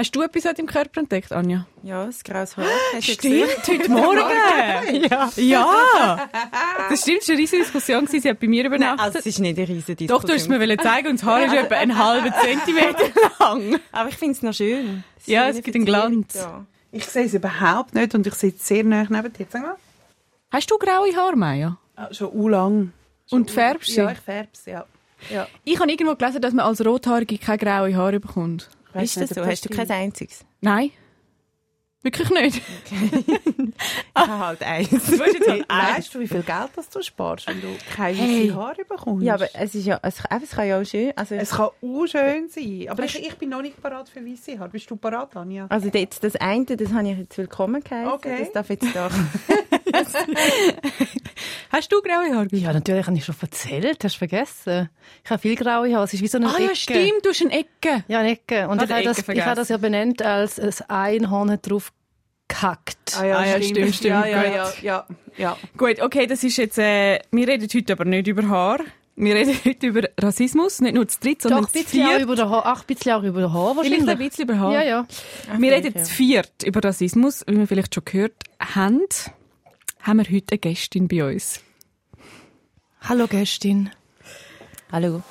[0.00, 1.66] Hast du etwas an deinem Körper entdeckt, Anja?
[1.82, 2.64] Ja, das graues Haar.
[3.02, 5.04] Stimmt, heute Morgen.
[5.10, 5.30] ja.
[5.36, 6.28] ja.
[6.88, 8.06] Das stimmt, es war eine riesige Diskussion.
[8.06, 9.00] Sie hat bei mir Nein, übernachtet.
[9.04, 10.08] also es ist nicht eine riesige Diskussion.
[10.22, 13.10] Doch, du hast es mir zeigen und das Haar ist etwa einen halben Zentimeter
[13.40, 13.78] lang.
[13.92, 15.04] Aber ich finde es noch schön.
[15.18, 16.32] Es Ja, es gibt einen Glanz.
[16.32, 16.64] da.
[16.92, 19.46] Ich sehe es überhaupt nicht und ich sitze sehr nah neben dir.
[19.50, 19.76] Sag mal.
[20.50, 21.76] Hast du graue Haare, Maya?
[21.96, 22.94] Ah, schon u lang.
[23.30, 23.96] Und färbst sie?
[24.00, 24.86] Ja, ich färb's, ja.
[25.28, 25.46] ja.
[25.64, 28.70] Ich habe irgendwo gelesen, dass man als Rothaarige keine graue Haare bekommt.
[28.92, 29.46] Weiss Ist das nicht, so?
[29.46, 30.44] Hast du kein einziges?
[30.60, 30.90] Nein.
[32.02, 32.62] Wirklich nicht.
[34.12, 34.90] Ich habe halt eins.
[34.90, 35.68] Halt.
[35.68, 38.48] Weißt du, wie viel Geld das du sparst, wenn du keine Hey.
[38.48, 39.24] Haare bekommst?
[39.24, 42.06] Ja, aber es ist ja, es, es kann ja auch schön, also, es kann auch
[42.06, 42.86] schön sein.
[42.90, 44.68] Aber ich, ich bin noch nicht parat für weiße Haare.
[44.68, 45.66] Bist du parat, Anja?
[45.68, 48.12] also jetzt das eine, das habe ich jetzt willkommen geheißen.
[48.12, 48.36] Okay.
[48.40, 48.86] Das darf jetzt
[51.70, 52.48] Hast du graue Haare?
[52.52, 54.02] Ja, natürlich habe ich schon erzählt.
[54.04, 54.90] Hast du vergessen?
[55.24, 56.04] Ich habe viel graue Haare.
[56.04, 56.64] Es ist wie so eine Ah Ecke.
[56.64, 58.04] ja, stimmt, du hast eine Ecke.
[58.08, 58.68] Ja, eine Ecke.
[58.68, 61.92] Und Ah, ich habe, das, ich habe das ja benannt als ein Einhorn hat drauf
[62.48, 63.16] gehackt.
[63.18, 64.82] Ah ja, Ah ja, stimmt, stimmt, Ja, ja, gut.
[64.82, 65.56] ja, ja, ja.
[65.76, 68.80] Gut, okay, das ist jetzt, äh, wir reden heute aber nicht über Haar.
[69.16, 72.10] Wir reden heute über Rassismus, nicht nur zu dritt, sondern Doch, zu ein bisschen auch
[72.10, 72.22] viert.
[72.22, 72.62] über Haar.
[72.66, 74.08] Ach, ein bisschen auch über den Haar Vielleicht wahrscheinlich.
[74.10, 74.72] ein bisschen über Haar.
[74.72, 75.06] Ja, ja.
[75.58, 76.04] Wir denke, reden ja.
[76.04, 79.02] zu viert über Rassismus, wie wir vielleicht schon gehört haben.
[80.02, 81.60] Haben wir heute eine Gästin bei uns.
[83.02, 83.90] Hallo, Gästin.
[84.90, 85.22] Hallo.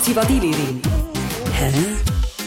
[0.00, 0.80] Zivadili-Ring.
[1.52, 1.70] Hä?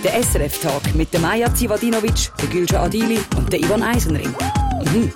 [0.04, 4.34] Der SRF-Tag mit der Maja Zivadinovic, der Gülcan Adili und der Ivan Eisenring.
[4.86, 5.12] Mhm.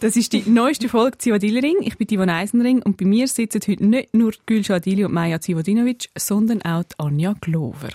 [0.00, 1.76] Das ist die neueste Folge Zivadili-Ring.
[1.82, 5.40] Ich bin Ivan Eisenring und bei mir sitzen heute nicht nur Gülcan Adili und Maja
[5.40, 7.90] Zivadinovic, sondern auch die Anja Glover.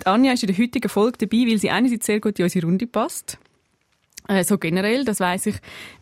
[0.00, 2.66] Die Anja ist in der heutigen Folge dabei, weil sie einerseits sehr gut in unsere
[2.66, 3.38] Runde passt.
[4.28, 5.56] Äh, so generell, das weiß ich,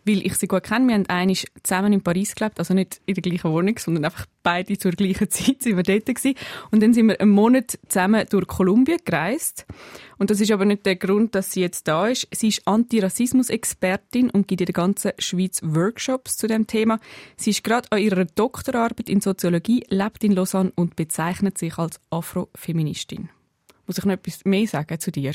[0.05, 0.89] weil ich sie gut kenne.
[0.89, 4.27] Wir haben einmal zusammen in Paris gelebt, also nicht in der gleichen Wohnung, sondern einfach
[4.43, 6.35] beide zur gleichen Zeit sind wir dort gewesen.
[6.71, 9.67] Und dann sind wir einen Monat zusammen durch Kolumbien gereist.
[10.19, 12.29] Und das ist aber nicht der Grund, dass sie jetzt da ist.
[12.31, 17.01] Sie ist Antirassismus-Expertin und gibt in der ganzen Schweiz Workshops zu dem Thema.
[17.37, 22.01] Sie ist gerade an ihrer Doktorarbeit in Soziologie, lebt in Lausanne und bezeichnet sich als
[22.11, 23.31] Afrofeministin.
[23.87, 25.33] Muss ich noch etwas mehr sagen zu dir?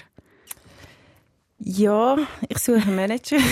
[1.60, 2.18] Ja,
[2.50, 3.38] ich suche einen Manager.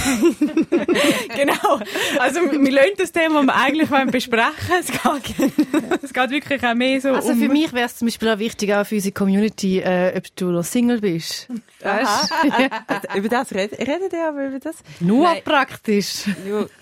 [1.36, 1.80] Genau.
[2.19, 5.53] Also, wir lernen das Thema, das wir eigentlich wollen besprechen Es geht,
[6.03, 7.40] es geht wirklich auch mehr so Also um...
[7.40, 10.52] für mich wäre es zum Beispiel auch wichtig, auch für unsere Community, äh, ob du
[10.52, 11.47] noch Single bist.
[11.81, 12.34] Weißt?
[13.16, 14.75] Über das redet, redet ihr aber über das?
[15.00, 15.42] Nur Nein.
[15.44, 16.24] praktisch.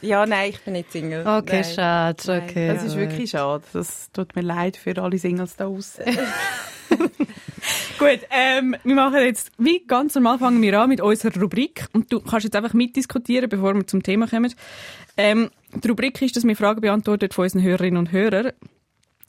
[0.01, 1.25] Ja, nein, ich bin nicht Single.
[1.25, 1.73] Okay, Nein.
[1.75, 2.23] schade.
[2.25, 3.63] Nein, Okay, Das ist wirklich schade.
[3.73, 6.03] Das tut mir leid für alle Singles da draußen.
[7.99, 11.85] Gut, ähm, wir machen jetzt, wie ganz normal fangen wir an mit unserer Rubrik.
[11.93, 14.53] Und du kannst jetzt einfach mitdiskutieren, bevor wir zum Thema kommen.
[15.17, 18.51] Ähm, die Rubrik ist, dass wir Fragen beantwortet von unseren Hörerinnen und Hörern.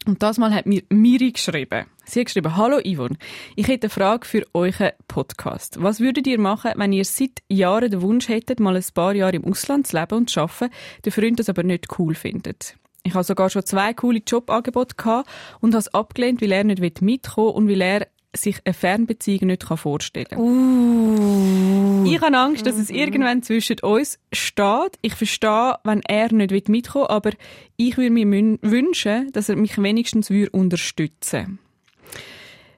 [0.07, 1.87] Und das Mal hat mir Miri geschrieben.
[2.05, 3.17] Sie hat geschrieben, Hallo Yvonne,
[3.55, 5.81] ich hätte eine Frage für euren Podcast.
[5.81, 9.37] Was würdet ihr machen, wenn ihr seit Jahren den Wunsch hättet, mal ein paar Jahre
[9.37, 10.75] im Ausland zu leben und zu arbeiten,
[11.05, 12.77] der Freund das aber nicht cool findet?
[13.05, 15.29] Ich habe sogar schon zwei coole Jobangebote gehabt
[15.61, 19.49] und habe es abgelehnt, weil er nicht mitkommen will und weil er sich eine Fernbeziehung
[19.49, 22.07] nicht vorstellen kann.
[22.07, 24.99] Ich habe Angst, dass es irgendwann zwischen uns steht.
[25.03, 27.31] Ich verstehe, wenn er nicht mitkommen will, aber
[27.77, 31.59] ich würde mir wünschen, dass er mich wenigstens würde unterstützen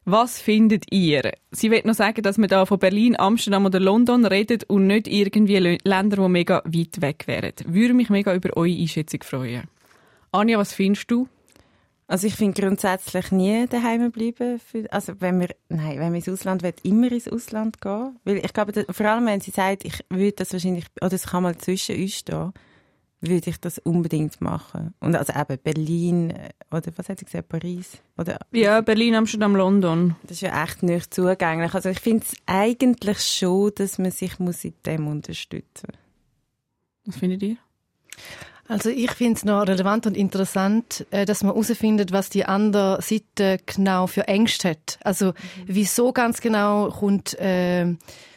[0.05, 1.33] Was findet ihr?
[1.53, 5.07] Sie will noch sagen, dass wir da von Berlin, Amsterdam oder London redet und nicht
[5.07, 7.53] irgendwie Länder, die mega weit weg wären.
[7.67, 9.69] Würde mich mega über eure Einschätzung freuen.
[10.35, 11.29] Anja, was findest du?
[12.07, 14.59] Also ich finde grundsätzlich nie daheim bleiben.
[14.59, 18.17] Für, also wenn wir, nein, wenn wir ins Ausland will, immer ins Ausland gehen.
[18.25, 21.27] Weil ich glaube, da- vor allem wenn sie sagt, ich würde das wahrscheinlich, oder es
[21.29, 22.53] kann mal zwischen uns stehen,
[23.23, 24.93] würde ich das unbedingt machen.
[25.01, 27.93] Und also eben Berlin, äh, oder was hat sie gesagt, Paris?
[28.19, 30.17] Oder, Ja, Berlin, Amsterdam, London.
[30.25, 31.73] das ist ja echt nicht zugänglich.
[31.73, 35.89] Also ich finde es eigentlich schon, dass man sich muss in dem unterstützen
[37.07, 37.57] Was findet ihr?
[38.67, 43.01] Also ich finde es noch relevant und interessant, äh, dass man herausfindet, was die andere
[43.03, 44.99] Seite genau für Ängste hat.
[45.05, 45.35] Also
[45.67, 47.95] wieso ganz genau kommt äh,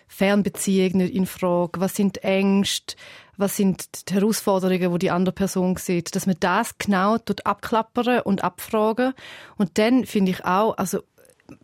[0.08, 1.80] Fernbeziehung nicht in Frage?
[1.80, 2.96] Was sind die Ängste?
[3.38, 6.16] Was sind die Herausforderungen, wo die andere Person sieht?
[6.16, 9.14] Dass man das genau dort abklappern und abfragen.
[9.58, 11.04] Und dann finde ich auch, also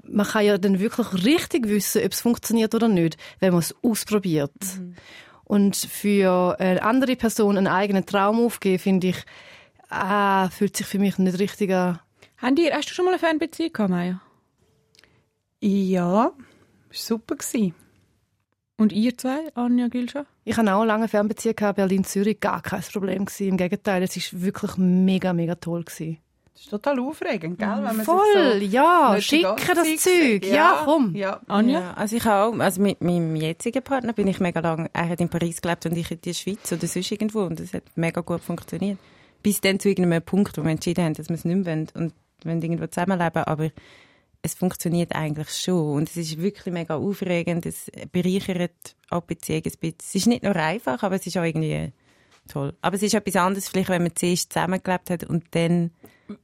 [0.03, 3.75] man kann ja dann wirklich richtig wissen, ob es funktioniert oder nicht, wenn man es
[3.83, 4.51] ausprobiert.
[5.53, 9.23] Und für eine andere Person einen eigenen Traum aufgeben, finde ich,
[9.87, 11.99] ah, fühlt sich für mich nicht richtig an.
[12.39, 14.19] Habt ihr, hast du schon mal eine Fernbeziehung gehabt, Maya?
[15.61, 16.33] Ja, war
[16.89, 17.35] super.
[17.35, 17.75] Gewesen.
[18.77, 20.25] Und ihr zwei, Anja Gülscha?
[20.43, 23.49] Ich hatte auch eine lange Fernbeziehung gehabt, Berlin-Zürich, gar kein Problem gewesen.
[23.49, 26.17] Im Gegenteil, es war wirklich mega, mega toll gewesen.
[26.53, 27.67] Das ist total aufregend, gell?
[27.67, 29.99] Wenn man Voll, sich so ja, ganze das Zeug.
[29.99, 30.45] sieht.
[30.45, 31.15] Ja, komm.
[31.15, 31.41] Ja.
[31.47, 31.79] Anja?
[31.79, 35.09] Ja, also ich habe auch, also mit meinem jetzigen Partner bin ich mega lang, er
[35.09, 37.83] hat in Paris gelebt und ich in der Schweiz oder sonst irgendwo und das hat
[37.95, 38.99] mega gut funktioniert.
[39.41, 41.87] Bis dann zu irgendeinem Punkt, wo wir entschieden haben, dass wir es nicht mehr wollen
[41.95, 42.13] und
[42.45, 43.71] wollen irgendwo zusammenleben, aber
[44.43, 49.63] es funktioniert eigentlich schon und es ist wirklich mega aufregend, es bereichert auch die Beziehung
[49.65, 49.95] ein bisschen.
[49.99, 51.91] Es ist nicht nur einfach, aber es ist auch irgendwie
[52.47, 52.73] toll.
[52.81, 55.91] Aber es ist etwas anderes, vielleicht wenn man zuerst zusammengelebt hat und dann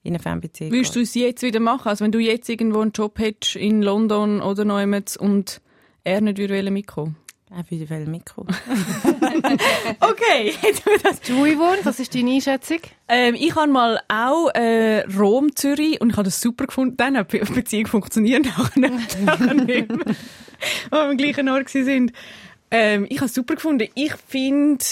[0.04, 1.88] in eine Fernbeziehung Würdest du es jetzt wieder machen?
[1.90, 5.62] Also wenn du jetzt irgendwo einen Job hättest in London oder Neumetz und
[6.04, 7.16] er nicht würde mitkommen?
[7.52, 8.56] Er würde wollen mitkommen.
[10.00, 11.22] Okay, jetzt haben wir das.
[11.22, 12.80] Du, Yvonne, was ist deine Einschätzung?
[13.08, 16.96] Ähm, ich habe mal auch äh, Rom, Zürich und ich habe das super gefunden.
[16.98, 19.98] Dann hat die Beziehung funktioniert, nachher nicht, nachher nicht mehr.
[20.90, 22.14] Weil wir am gleichen Ort gewesen sind.
[22.70, 23.88] Ähm, ich habe es super gefunden.
[23.96, 24.86] Ich finde,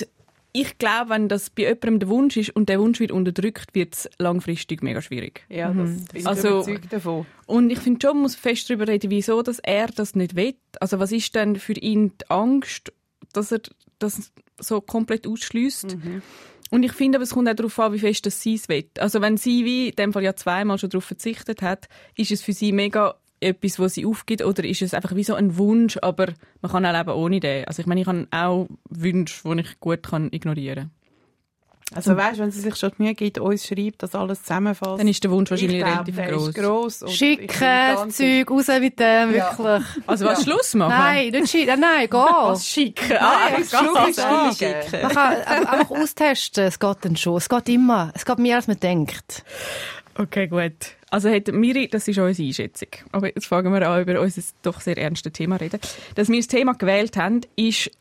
[0.53, 3.93] ich glaube, wenn das bei jemandem der Wunsch ist und der Wunsch wird unterdrückt, wird
[3.93, 5.45] es langfristig mega schwierig.
[5.49, 7.25] Ja, das bin ich Also- überzeugt davon.
[7.45, 10.55] Und ich finde schon, man muss fest darüber reden, wieso dass er das nicht will.
[10.79, 12.91] Also was ist denn für ihn die Angst,
[13.33, 13.61] dass er
[13.99, 15.97] das so komplett ausschließt?
[16.69, 18.89] Und ich finde, aber es kommt auch darauf an, wie fest das sie es will.
[18.97, 22.41] Also wenn sie wie in dem Fall ja zweimal schon darauf verzichtet hat, ist es
[22.41, 25.97] für sie mega etwas, was sie aufgibt, oder ist es einfach wie so ein Wunsch,
[26.01, 26.27] aber
[26.61, 27.65] man kann auch leben ohne den.
[27.65, 30.91] Also ich meine, ich habe auch Wünsche, die ich gut kann ignorieren kann.
[31.95, 34.99] Also weißt, wenn sie sich schon die Mühe gibt, uns schreibt, dass alles zusammenfasst.
[34.99, 37.05] Dann ist der Wunsch wahrscheinlich ich glaub, relativ groß.
[37.13, 39.57] Schicken, Zeug raus mit dem, Ja.
[39.57, 40.03] wirklich.
[40.05, 40.89] Also was, Schluss machen?
[40.89, 42.17] Nein, nicht schicken, nein, geh.
[42.17, 43.13] Was schicken?
[43.17, 45.01] Ah, Nein, Schluss ah, schicken.
[45.01, 47.37] Man kann einfach einfach austesten, es geht dann schon.
[47.37, 48.11] Es geht immer.
[48.13, 49.45] Es geht mehr, als man denkt.
[50.15, 50.96] Okay, gut.
[51.09, 52.89] Also hat Miri, das ist unsere Einschätzung.
[53.11, 55.79] Aber jetzt fangen wir an, über unser doch sehr ernstes Thema reden.
[56.15, 57.91] Dass wir das Thema gewählt haben, ist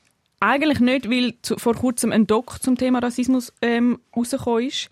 [0.41, 4.89] eigentlich nicht, weil zu, vor kurzem ein Doc zum Thema Rassismus ähm, rausgekommen ist.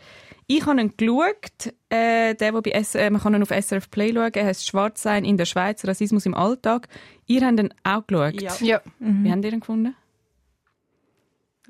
[0.47, 3.91] Ich habe ihn geschaut, äh, der, wo bei S äh, man kann ihn auf SRF
[3.91, 6.89] Play schauen, er heißt «Schwarz sein in der Schweiz, Rassismus im Alltag».
[7.27, 8.41] Ihr habt ihn auch geschaut.
[8.41, 8.53] Ja.
[8.61, 8.83] Ja.
[8.99, 9.97] Wie habt ihr ihn gefunden?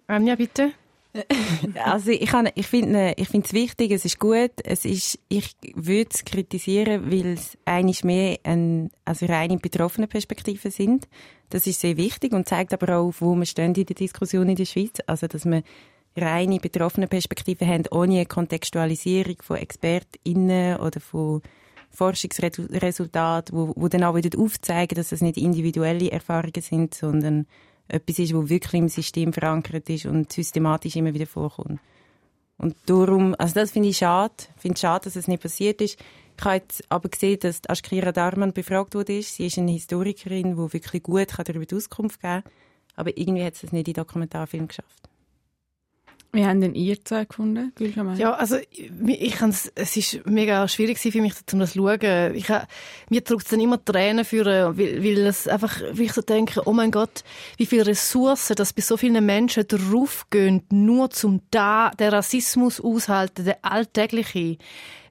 [0.08, 0.73] Anja, bitte.
[1.84, 6.25] Also ich, ich finde ich es wichtig, es ist gut, es ist, ich würde es
[6.25, 11.08] kritisieren, weil es eigentlich mehr ein, also reine betroffene Perspektiven sind.
[11.50, 14.56] Das ist sehr wichtig und zeigt aber auch, wo wir stehen in der Diskussion in
[14.56, 14.99] der Schweiz.
[15.06, 15.62] Also dass wir
[16.16, 21.43] reine betroffene Perspektiven haben, ohne eine Kontextualisierung von ExpertInnen oder von
[21.90, 27.46] Forschungsresultaten, wo, wo dann auch wieder aufzeigen, dass das nicht individuelle Erfahrungen sind, sondern
[27.89, 31.81] etwas ist, wo wirklich im System verankert ist und systematisch immer wieder vorkommt.
[32.57, 34.35] Und darum, also das finde ich schade.
[34.57, 35.99] Ich finde es schade, dass es nicht passiert ist.
[36.37, 39.23] Ich habe jetzt aber gesehen, dass Ashkira Darman befragt wurde.
[39.23, 42.53] Sie ist eine Historikerin, die wirklich gut darüber die Auskunft geben kann.
[42.97, 45.09] Aber irgendwie hat sie es nicht in den Dokumentarfilm geschafft.
[46.35, 48.19] Wie haben denn ihr zwei gefunden, Gülscha Meier?
[48.19, 52.35] Ja, also ich, ich kann's, es ist mega schwierig für mich, um das zu schauen.
[52.35, 52.49] Ich,
[53.09, 56.73] mir drückt dann immer Tränen für, weil, weil es einfach, wie ich so denke, oh
[56.73, 57.23] mein Gott,
[57.57, 63.45] wie viele Ressourcen, dass bei so vielen Menschen draufgehen, nur zum da, der Rassismus aushalten,
[63.45, 64.59] der alltägliche.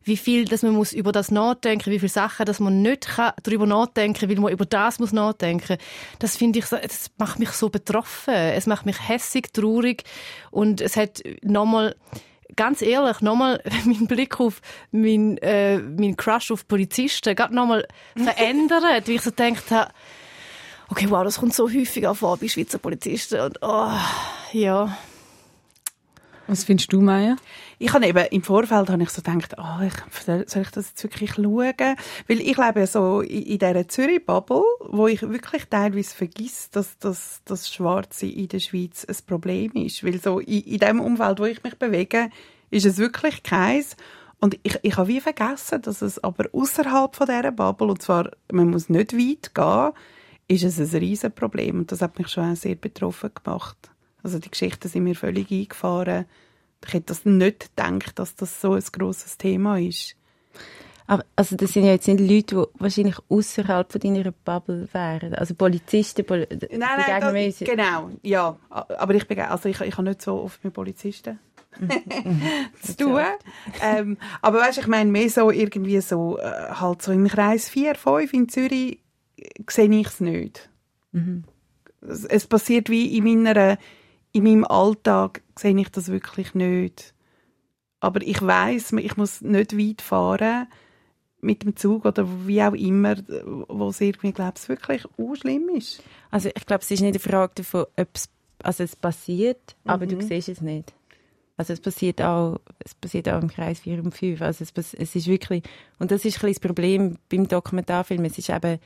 [0.03, 3.31] Wie viel, dass man muss über das nachdenken, wie viele Sachen, dass man nicht kann
[3.43, 5.77] darüber nachdenken, weil man über das muss nachdenken.
[6.19, 8.33] Das finde ich, das macht mich so betroffen.
[8.33, 10.03] Es macht mich hässig, traurig
[10.51, 11.95] und es hat nochmal
[12.55, 14.61] ganz ehrlich, nochmal meinen Blick auf
[14.91, 19.91] meinen, äh, meinen Crush auf Polizisten gerade nochmal verändert, wie ich so gedacht habe,
[20.89, 23.91] okay, wow, das kommt so häufig vor bei Schweizer Polizisten und oh,
[24.51, 24.97] ja.
[26.47, 27.37] Was findest du, Maya?
[27.83, 31.03] Ich habe eben, im Vorfeld habe ich so gedacht, ah, ich, soll ich das jetzt
[31.03, 31.97] wirklich schauen?
[32.29, 36.97] Weil ich lebe ja so in, in dieser Zürich-Bubble, wo ich wirklich teilweise vergesse, dass
[36.99, 40.01] das, das Schwarze in der Schweiz ein Problem ist.
[40.01, 42.29] Weil so in, in dem Umfeld, wo ich mich bewege,
[42.71, 43.97] ist es wirklich keins.
[44.39, 48.31] Und ich, ich habe wie vergessen, dass es aber außerhalb von dieser Bubble, und zwar,
[48.49, 49.91] man muss nicht weit gehen,
[50.47, 51.79] ist es ein riesen Problem.
[51.79, 53.91] Und das hat mich schon auch sehr betroffen gemacht.
[54.23, 56.27] Also die Geschichten sind mir völlig eingefahren.
[56.87, 60.15] Ich hätte das nicht gedacht, dass das so ein grosses Thema ist.
[61.05, 65.33] Aber, also das sind ja jetzt nicht Leute, die wahrscheinlich außerhalb von deiner Bubble wären.
[65.35, 68.57] Also Polizisten, Poli Nein, nein, das, uns- genau, ja.
[68.69, 71.39] Aber ich, bege- also ich, ich habe nicht so oft mit Polizisten
[72.81, 73.21] zu tun.
[73.81, 77.95] ähm, aber weißt, ich meine mehr so irgendwie so, äh, halt so im Kreis 4,
[77.95, 78.99] 5 in Zürich
[79.69, 80.69] sehe ich es nicht.
[82.01, 83.77] Es, es passiert wie in meiner,
[84.33, 87.13] in meinem Alltag sehe ich das wirklich nicht.
[87.99, 90.67] Aber ich weiß, ich muss nicht weit fahren
[91.39, 93.15] mit dem Zug oder wie auch immer,
[93.67, 95.03] wo es irgendwie, glaube ich, wirklich
[95.39, 96.01] schlimm ist.
[96.31, 98.29] Also ich glaube, es ist nicht eine Frage davon, ob es,
[98.61, 100.09] also es passiert, aber Mhm.
[100.09, 100.93] du siehst es nicht.
[101.55, 104.41] Also es passiert auch, es passiert auch im Kreis 4 und 5.
[104.41, 105.63] Also es, es ist wirklich,
[105.99, 108.79] und das ist ein das Problem beim Dokumentarfilm, es ist eben,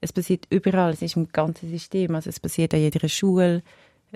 [0.00, 3.62] es passiert überall, es ist im ganzen System, also es passiert an jeder Schule,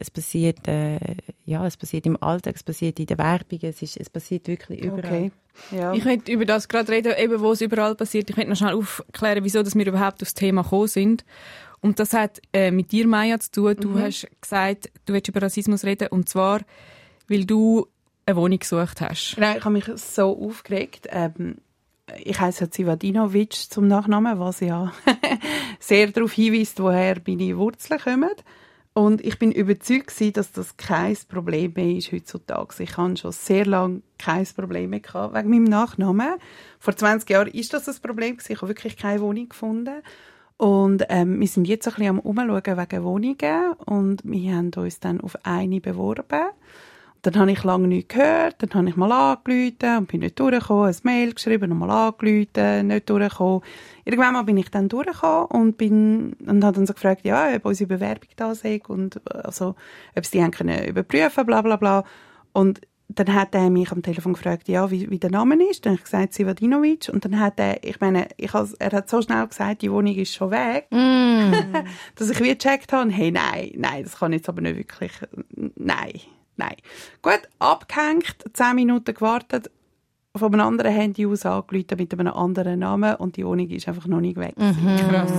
[0.01, 0.99] es passiert, äh,
[1.45, 4.81] ja, es passiert im Alltag, es passiert in der Werbung, es, ist, es passiert wirklich
[4.81, 5.05] überall.
[5.05, 5.33] Okay.
[5.73, 5.93] Ja.
[5.93, 8.31] Ich möchte über das gerade reden, eben wo es überall passiert.
[8.31, 11.25] Ich möchte noch schnell aufklären, wieso dass wir überhaupt aufs Thema gekommen sind.
[11.81, 13.77] Und das hat äh, mit dir, Maya, zu tun.
[13.81, 14.03] Du mhm.
[14.03, 16.61] hast gesagt, du willst über Rassismus reden, und zwar,
[17.29, 17.87] weil du
[18.27, 19.37] eine Wohnung gesucht hast.
[19.39, 21.09] Nein, ich habe mich so aufgeregt.
[21.11, 21.57] Ähm,
[22.25, 24.93] ich heiße Zivadinovic zum Nachnamen, was ja
[25.79, 28.31] sehr darauf hinweist, woher meine Wurzeln kommen.
[28.95, 32.83] Und ich bin überzeugt, dass das kein Problem mehr ist heutzutage.
[32.83, 36.35] Ich habe schon sehr lange kein Problem mehr gehabt, wegen meinem Nachnamen.
[36.81, 38.39] Vor 20 Jahren ist das ein Problem.
[38.49, 40.03] Ich habe wirklich keine Wohnung gefunden.
[40.57, 44.99] Und ähm, wir sind jetzt ein bisschen am Umschauen wegen Wohnungen und wir haben uns
[44.99, 46.49] dann auf eine beworben.
[47.31, 50.89] Dann habe ich lange nichts gehört, dann habe ich mal angerufen und bin nicht durchgekommen,
[50.89, 53.61] ein Mail geschrieben, nochmal angerufen, nicht durchgekommen.
[54.07, 57.67] Irgendwann mal bin ich dann durchgekommen und bin, und habe dann so gefragt, ja, ob
[57.67, 59.75] unsere Bewerbung da sei und, also,
[60.17, 62.05] ob sie die haben können überprüfen, bla, bla, bla.
[62.55, 65.85] Und dann hat er mich am Telefon gefragt, ja, wie, wie der Name ist.
[65.85, 67.09] Dann habe ich gesagt, Sivadinovic.
[67.13, 70.15] Und dann hat er, ich meine, ich has, er hat so schnell gesagt, die Wohnung
[70.15, 71.53] ist schon weg, mm.
[72.17, 75.13] dass ich wie gecheckt habe, hey, nein, nein, das kann jetzt aber nicht wirklich,
[75.77, 76.21] nein.
[76.59, 76.77] Nein.
[77.23, 79.71] Gut, abgehängt, zehn Minuten gewartet,
[80.37, 84.07] von einem anderen Handy aus angerufen mit einem anderen Namen und die Wohnung ist einfach
[84.07, 84.57] noch nicht weg.
[84.57, 84.97] Mhm.
[85.09, 85.33] Krass.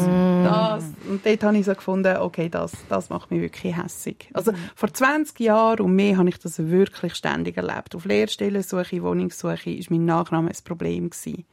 [0.43, 4.29] Das, und dort habe ich so gefunden, okay, das, das macht mich wirklich hässig.
[4.33, 4.57] Also mhm.
[4.75, 7.95] vor 20 Jahren und mehr habe ich das wirklich ständig erlebt.
[7.95, 11.45] Auf Lehrstellensuche, Wohnungssuche ist mein Nachname ein Problem gewesen.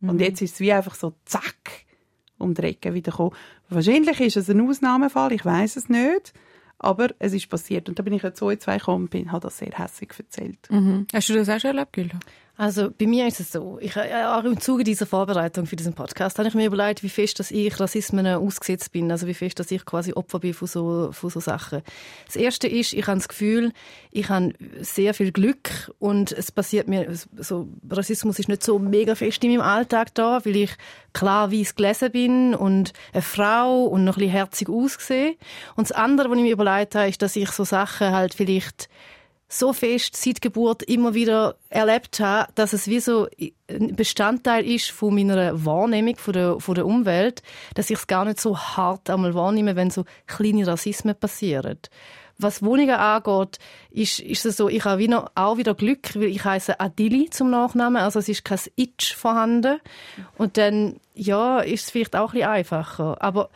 [0.00, 0.08] Mhm.
[0.08, 1.86] Und jetzt ist es wie einfach so zack
[2.38, 3.34] um die Ecke wieder gekommen.
[3.68, 6.34] Wahrscheinlich ist es ein Ausnahmefall, ich weiß es nicht.
[6.78, 7.88] Aber es ist passiert.
[7.88, 10.58] Und da bin ich jetzt so in zwei gekommen und habe das sehr hässlich erzählt.
[10.70, 11.06] Mhm.
[11.12, 12.18] Hast du das auch schon erlebt, Gülda?
[12.58, 15.92] Also bei mir ist es so, ich, äh, auch im Zuge dieser Vorbereitung für diesen
[15.92, 19.60] Podcast habe ich mir überlegt, wie fest dass ich Rassismen ausgesetzt bin, also wie fest
[19.60, 21.82] dass ich quasi Opfer bin von so, von so Sachen.
[22.24, 23.72] Das Erste ist, ich habe das Gefühl,
[24.10, 29.14] ich habe sehr viel Glück und es passiert mir, so Rassismus ist nicht so mega
[29.14, 30.70] fest in meinem Alltag da, weil ich
[31.12, 35.36] klar weiß gelesen bin und eine Frau und noch ein bisschen herzig aussehe.
[35.76, 38.88] Und das andere, was ich mir überlegt habe, ist, dass ich so Sachen halt vielleicht
[39.48, 43.28] so fest seit Geburt immer wieder erlebt habe, dass es wie so
[43.70, 47.42] ein Bestandteil ist von meiner Wahrnehmung von der, von der Umwelt,
[47.74, 51.78] dass ich es gar nicht so hart einmal wahrnehme, wenn so kleine Rassismen passieren.
[52.38, 53.58] Was Wohnungen angeht,
[53.90, 57.48] ist, ist es so, ich habe wieder, auch wieder Glück, weil ich heiße Adili zum
[57.48, 59.80] Nachnamen, also es ist kein Itch vorhanden.
[60.36, 63.22] Und dann, ja, ist es vielleicht auch ein bisschen einfacher.
[63.22, 63.48] Aber,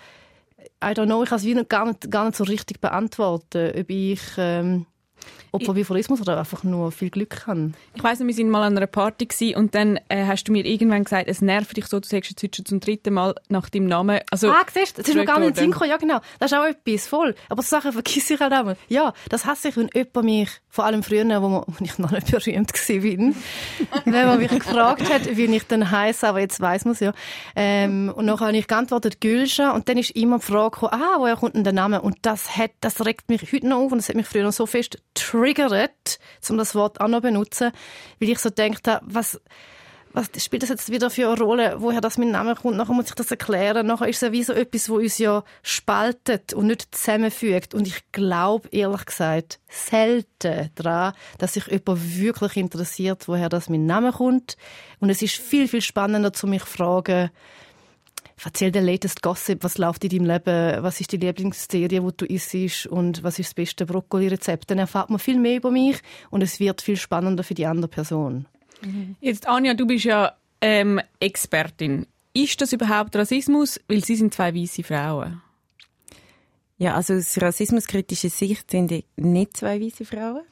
[0.82, 3.90] I don't know, ich kann es wieder gar nicht, gar nicht so richtig beantworten, ob
[3.90, 4.86] ich, ähm,
[5.52, 7.74] ob von Bipholismus oder einfach nur viel Glück haben.
[7.94, 10.64] Ich weiss noch, wir sind mal an einer Party und dann äh, hast du mir
[10.64, 13.68] irgendwann gesagt, es nervt dich so, du sagst jetzt heute schon zum dritten Mal nach
[13.68, 14.20] deinem Namen.
[14.30, 16.20] Also, ah, siehst du, das ist noch gar nicht in Ja, genau.
[16.38, 17.34] Das ist auch etwas, voll.
[17.48, 18.74] Aber so Sachen vergesse ich halt auch.
[18.88, 22.72] Ja, das hasse ich, wenn jemand mich, vor allem früher, wo, ich noch nicht berühmt
[22.72, 23.34] war,
[24.04, 27.12] wenn man mich gefragt hat, wie ich dann heiße, aber jetzt weiss man es ja.
[27.56, 31.18] Ähm, und dann habe ich geantwortet, Gülscha, und dann ist immer die Frage gekommen, ah,
[31.18, 32.00] woher kommt denn der Name?
[32.02, 34.52] Und das hat, das regt mich heute noch auf und das hat mich früher noch
[34.52, 37.72] so fest triggert, um das Wort auch noch benutzen,
[38.18, 39.40] weil ich so gedacht habe, was,
[40.12, 42.76] was spielt das jetzt wieder für eine Rolle, woher das mein Name kommt?
[42.76, 43.86] Nachher muss ich das erklären.
[43.86, 47.74] Nachher ist es wie so etwas, wo uns ja spaltet und nicht zusammenfügt.
[47.74, 53.86] Und ich glaube, ehrlich gesagt, selten daran, dass sich jemand wirklich interessiert, woher das mein
[53.86, 54.56] Name kommt.
[54.98, 57.30] Und es ist viel, viel spannender, zu mich zu fragen,
[58.44, 62.24] Erzähl den latest Gossip, was läuft in deinem Leben, was ist die Lieblingsserie, die du
[62.24, 64.70] isst und was ist das beste Brokkoli-Rezept.
[64.70, 65.98] Dann erfahrt man viel mehr über mich
[66.30, 68.46] und es wird viel spannender für die andere Person.
[68.82, 69.16] Mhm.
[69.20, 72.06] Jetzt, Anja, du bist ja ähm, Expertin.
[72.32, 73.80] Ist das überhaupt Rassismus?
[73.88, 75.42] Weil sie sind zwei weiße Frauen.
[76.78, 80.42] Ja, also aus rassismuskritischer Sicht sind die nicht zwei weiße Frauen.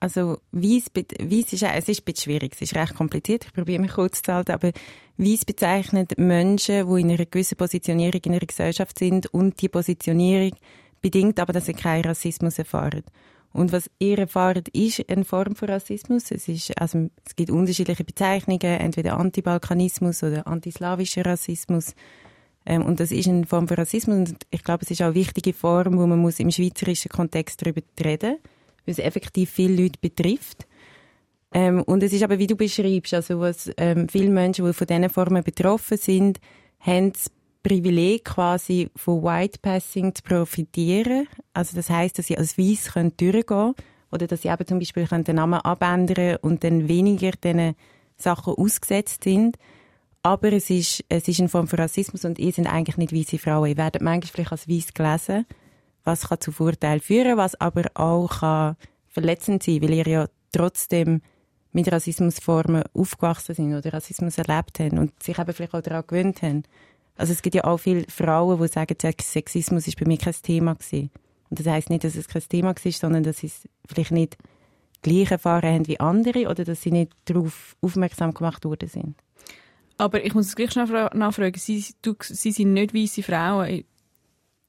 [0.00, 3.80] Also Weiss, Weiss ist, es ist ein bisschen schwierig, es ist recht kompliziert, ich probiere
[3.80, 4.70] mich kurz zu halten, aber
[5.16, 10.52] Weiss bezeichnet Menschen, die in einer gewissen Positionierung in einer Gesellschaft sind und die Positionierung
[11.00, 13.02] bedingt aber, dass sie keinen Rassismus erfahren.
[13.52, 16.30] Und was ihr erfahrt, ist eine Form von Rassismus.
[16.30, 21.94] Es, ist, also, es gibt unterschiedliche Bezeichnungen, entweder Antibalkanismus oder antislawischer Rassismus.
[22.66, 25.14] Ähm, und das ist eine Form von Rassismus und ich glaube, es ist auch eine
[25.14, 28.57] wichtige Form, wo man muss im schweizerischen Kontext darüber reden muss
[28.88, 30.66] weil es effektiv viele Leute betrifft.
[31.52, 34.86] Ähm, und es ist aber, wie du beschreibst, also was, ähm, viele Menschen, die von
[34.86, 36.40] diesen Formen betroffen sind,
[36.80, 37.30] haben das
[37.62, 41.28] Privileg quasi von White Passing zu profitieren.
[41.52, 43.74] Also das heißt, dass sie als durchgehen können
[44.10, 47.74] oder dass sie eben zum Beispiel den Namen abändern und dann weniger diesen
[48.16, 49.56] Sachen ausgesetzt sind.
[50.22, 53.38] Aber es ist, es ist eine Form von Rassismus und ihr sind eigentlich nicht weiße
[53.38, 53.68] Frauen.
[53.68, 55.46] Ihr werdet manchmal vielleicht als weiß gelesen,
[56.08, 58.76] was kann zu Vorteilen führen, was aber auch kann
[59.08, 61.20] verletzend sein, weil ihr ja trotzdem
[61.72, 66.42] mit Rassismusformen aufgewachsen sind oder Rassismus erlebt haben und sich eben vielleicht auch daran gewöhnt
[66.42, 66.62] haben.
[67.16, 70.74] Also es gibt ja auch viele Frauen, die sagen, Sexismus ist bei mir kein Thema
[70.74, 71.10] gewesen.
[71.50, 74.38] Und das heißt nicht, dass es kein Thema war, sondern dass sie es vielleicht nicht
[75.02, 79.14] gleich erfahren haben wie andere oder dass sie nicht darauf aufmerksam gemacht worden sind.
[79.98, 81.58] Aber ich muss es gleich schnell nachfragen.
[81.58, 83.84] Sie, du, sie sind nicht weiße Frauen.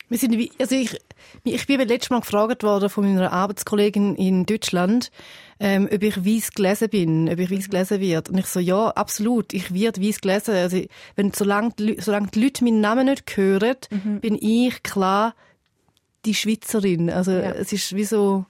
[0.10, 0.98] Wir sind, also ich,
[1.44, 5.12] ich bin letztes Mal gefragt worden von meiner Arbeitskollegin in Deutschland,
[5.60, 8.30] ähm, ob ich weiss gelesen bin, ob ich weiss gelesen wird.
[8.30, 10.56] Und ich so, ja, absolut, ich werde weiss gelesen.
[10.56, 10.82] Also,
[11.16, 14.20] wenn, solange, die, solange die Leute meinen Namen nicht hören, mhm.
[14.20, 15.36] bin ich klar
[16.26, 17.10] die Schweizerin.
[17.10, 17.52] Also, ja.
[17.52, 18.46] es ist wie so...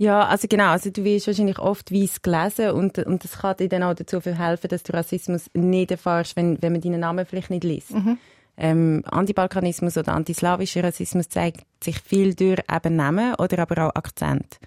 [0.00, 3.68] Ja, also genau, also du wirst wahrscheinlich oft weiss gelesen und, und das kann dir
[3.68, 7.50] dann auch dazu helfen, dass du Rassismus nicht erfährst, wenn, wenn man deinen Namen vielleicht
[7.50, 7.90] nicht liest.
[7.90, 8.16] Mhm.
[8.60, 14.58] Ähm, Antibalkanismus oder antislawischer Rassismus zeigt sich viel durch eben Namen oder aber auch Akzent.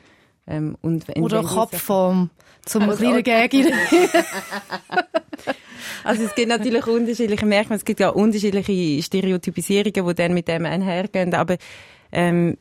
[0.48, 2.30] Ähm, und oder Kopfform
[2.66, 3.54] zum also, kleinen Gag.
[6.06, 10.66] also es gibt natürlich unterschiedliche Merkmale, es gibt ja unterschiedliche Stereotypisierungen, die dann mit dem
[10.66, 11.58] einhergehen, aber
[12.14, 12.58] ähm,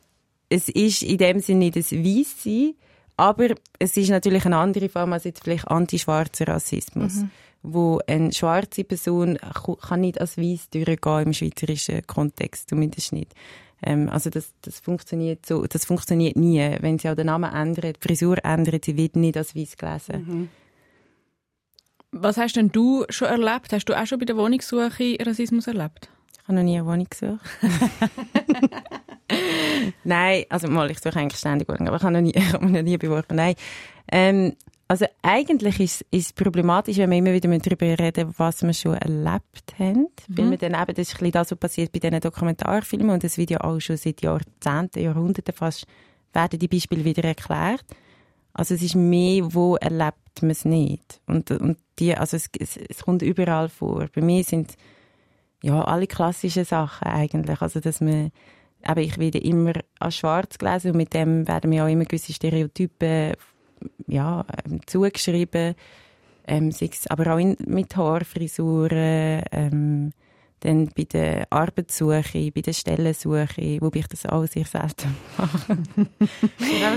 [0.49, 2.73] es ist in dem Sinne nicht das Weisssein,
[3.15, 7.15] aber es ist natürlich eine andere Form als jetzt vielleicht antischwarzer Rassismus.
[7.15, 7.31] Mhm
[7.63, 9.37] wo eine schwarze Person
[9.81, 13.33] kann nicht als weiß durchgehen im schweizerischen Kontext, zumindest nicht.
[13.83, 16.59] Ähm, also das, das funktioniert so, das funktioniert nie.
[16.79, 20.25] Wenn sie auch den Namen ändern, die Frisur ändern, sie wird nicht als weiß gelesen.
[20.27, 20.49] Mhm.
[22.11, 23.71] Was hast denn du schon erlebt?
[23.71, 26.09] Hast du auch schon bei der Wohnungssuche Rassismus erlebt?
[26.41, 27.39] Ich habe noch nie eine Wohnung gesucht.
[30.03, 32.65] Nein, also mal, ich suche eigentlich ständig Wohnungen, aber ich habe noch nie, ich habe
[32.65, 33.35] mich noch nie beworben.
[33.35, 33.55] Nein.
[34.11, 34.55] Ähm,
[34.91, 39.73] also eigentlich ist es problematisch, wenn wir immer wieder darüber reden, was wir schon erlebt
[39.79, 40.09] haben.
[40.27, 40.37] Mhm.
[40.37, 43.23] Weil wir dann eben, das ist ein bisschen das, was passiert bei diesen Dokumentarfilmen und
[43.23, 45.85] das ja auch schon seit Jahrzehnten, Jahrhunderten fast,
[46.33, 47.85] werden die Beispiele wieder erklärt.
[48.51, 51.21] Also es ist mehr, wo erlebt man es nicht.
[51.25, 54.09] Und, und die, also es, es, es kommt überall vor.
[54.13, 54.73] Bei mir sind
[55.63, 57.61] ja alle klassischen Sachen eigentlich.
[57.61, 58.29] Also dass man
[58.83, 62.33] aber ich werde immer als schwarz gelesen und mit dem werden mir auch immer gewisse
[62.33, 63.33] Stereotypen
[64.07, 65.75] ja, ähm, zugeschrieben,
[66.47, 66.71] ähm,
[67.09, 70.11] aber auch in, mit Haarfrisuren, ähm,
[70.61, 75.77] dann bei der Arbeitssuche, bei der Stellensuche, wobei ich das auch sehr selten mache.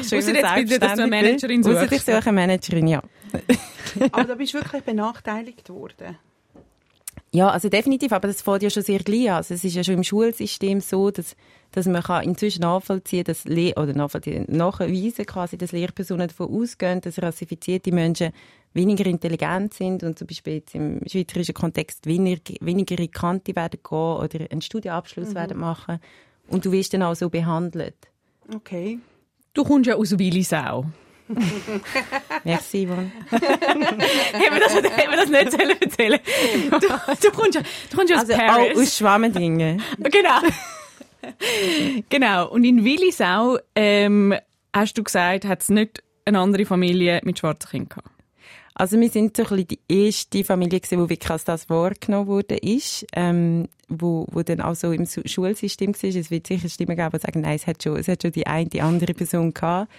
[0.00, 1.78] Außer jetzt bitte, dass du eine Managerin suchst.
[1.78, 3.02] Außer ich suche eine Managerin, ja.
[4.12, 6.18] aber da bist du wirklich benachteiligt worden.
[7.34, 9.38] Ja, also definitiv, aber das fängt ja schon sehr gleich an.
[9.38, 11.34] Also es ist ja schon im Schulsystem so, dass,
[11.72, 17.00] dass man kann inzwischen nachvollziehen dass Le oder nachvollziehen, nachweisen quasi, dass Lehrpersonen davon ausgehen,
[17.00, 18.30] dass rassifizierte Menschen
[18.72, 23.80] weniger intelligent sind und zum Beispiel jetzt im schweizerischen Kontext weniger, weniger in Kante werden
[23.82, 25.34] gehen oder einen Studienabschluss mhm.
[25.34, 25.98] werden machen.
[26.46, 27.96] Und du wirst dann auch so behandelt.
[28.54, 29.00] Okay.
[29.54, 30.84] Du kommst ja aus Willisau.
[32.44, 33.10] Merci, Yvonne.
[33.30, 36.20] haben, wir das, haben wir das nicht sollen erzählen
[36.70, 38.76] du, du kommst ja, du kommst aus also Paris.
[38.76, 39.82] Auch aus Schwammendingen.
[39.98, 40.40] genau.
[42.10, 42.50] genau.
[42.50, 44.34] Und in Willisau, ähm,
[44.72, 48.10] hast du gesagt, hat es nicht eine andere Familie mit schwarzen Kindern gehabt?
[48.76, 52.26] Also wir sind so ein bisschen die erste Familie gewesen, wo wirklich als das wahrgenommen
[52.26, 56.10] wurde, ist, ähm, wo, wo dann auch so im Schulsystem war.
[56.10, 58.48] Es wird sicher Stimmen geben, die sagen, nein, es hat schon, es hat schon die
[58.48, 59.90] eine, die andere Person gehabt.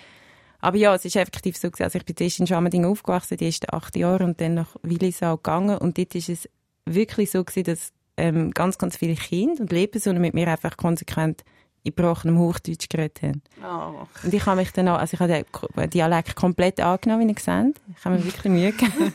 [0.66, 1.84] Aber ja, es ist effektiv so gewesen.
[1.84, 5.38] Also ich bin zuerst in Schwammending aufgewachsen, die ersten acht Jahre, und dann nach Willisau
[5.38, 5.78] gegangen.
[5.78, 6.50] Und dort ist es
[6.86, 11.44] wirklich so gewesen, dass ähm, ganz, ganz viele Kinder und Lehrpersonen mit mir einfach konsequent
[11.84, 13.44] in gebrochenem Hochdeutsch geredet haben.
[13.64, 14.08] Oh.
[14.24, 15.46] Und ich habe mich dann auch, also ich habe
[15.78, 17.80] den Dialekt komplett angenommen, wie ihr seht.
[17.96, 19.14] Ich habe mir wirklich Mühe gegeben.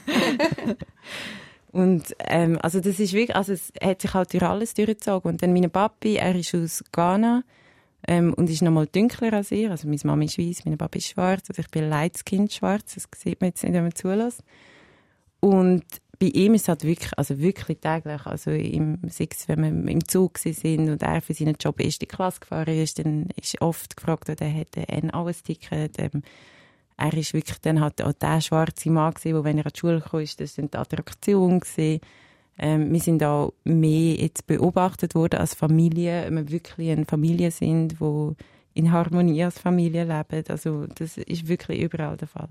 [1.72, 5.32] und ähm, also das ist wirklich, also es hat sich halt durch alles durchgezogen.
[5.32, 7.42] Und dann mein Papi, er ist aus Ghana,
[8.06, 9.68] ähm, und ist noch mal dunkler als ich.
[9.68, 11.48] Also meine Mama ist weiß, meine Papa ist schwarz.
[11.48, 12.94] Also ich bin Lightskind schwarz.
[12.94, 14.42] Das sieht man jetzt nicht, wenn man zulässt.
[15.40, 15.84] Und
[16.18, 20.06] bei ihm ist es halt wirklich, also wirklich täglich, also im Six, wenn wir im
[20.06, 24.28] Zug sind und er für seinen Job erste Klasse gefahren ist, dann ist oft gefragt,
[24.28, 25.98] oder er hätte ein alles Ticket.
[25.98, 26.22] Ähm,
[26.98, 29.80] er ist wirklich dann halt auch der schwarze Mann gewesen, wo wenn er an die
[29.80, 32.00] Schule kam, das dann die Attraktion gewesen.
[32.62, 38.00] Ähm, wir sind auch mehr jetzt beobachtet worden als Familie, wir wirklich eine Familie sind,
[38.00, 38.36] wo
[38.74, 40.44] in Harmonie als Familie leben.
[40.48, 42.50] Also das ist wirklich überall der Fall.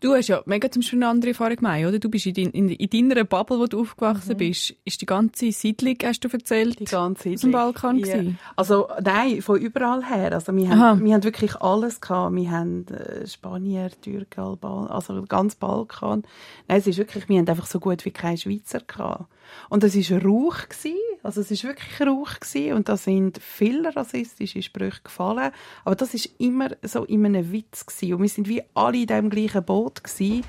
[0.00, 1.98] Du hast ja mega zum Beispiel eine andere Erfahrung gemacht, oder?
[1.98, 5.96] Du bist in, in, in deiner Bubble, wo du aufgewachsen bist, ist die ganze Siedlung,
[6.02, 8.06] hast du erzählt, Die ganze aus dem Balkan ja.
[8.06, 8.38] gewesen?
[8.56, 10.32] Also nein, von überall her.
[10.32, 10.76] Also wir Aha.
[10.76, 12.34] haben, wir haben wirklich alles gehabt.
[12.34, 16.24] Wir haben äh, Spanier, Türken, Alban, also ganz Balkan.
[16.68, 19.26] Nein, es ist wirklich, wir haben einfach so gut wie keine Schweizer gehabt.
[19.68, 20.98] Und es ist Rauch gewesen.
[21.22, 22.74] Also es ist wirklich Rauch gewesen.
[22.74, 25.52] Und da sind viele rassistische Sprüche gefallen.
[25.84, 28.14] Aber das ist immer so in einem Witz gewesen.
[28.14, 30.44] Und wir sind wie alle in dem gleichen Boot gewesen.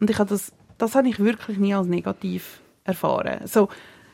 [0.00, 3.46] Und ich habe das, das habe ich wirklich nie als negativ erfahren.
[3.46, 3.68] So,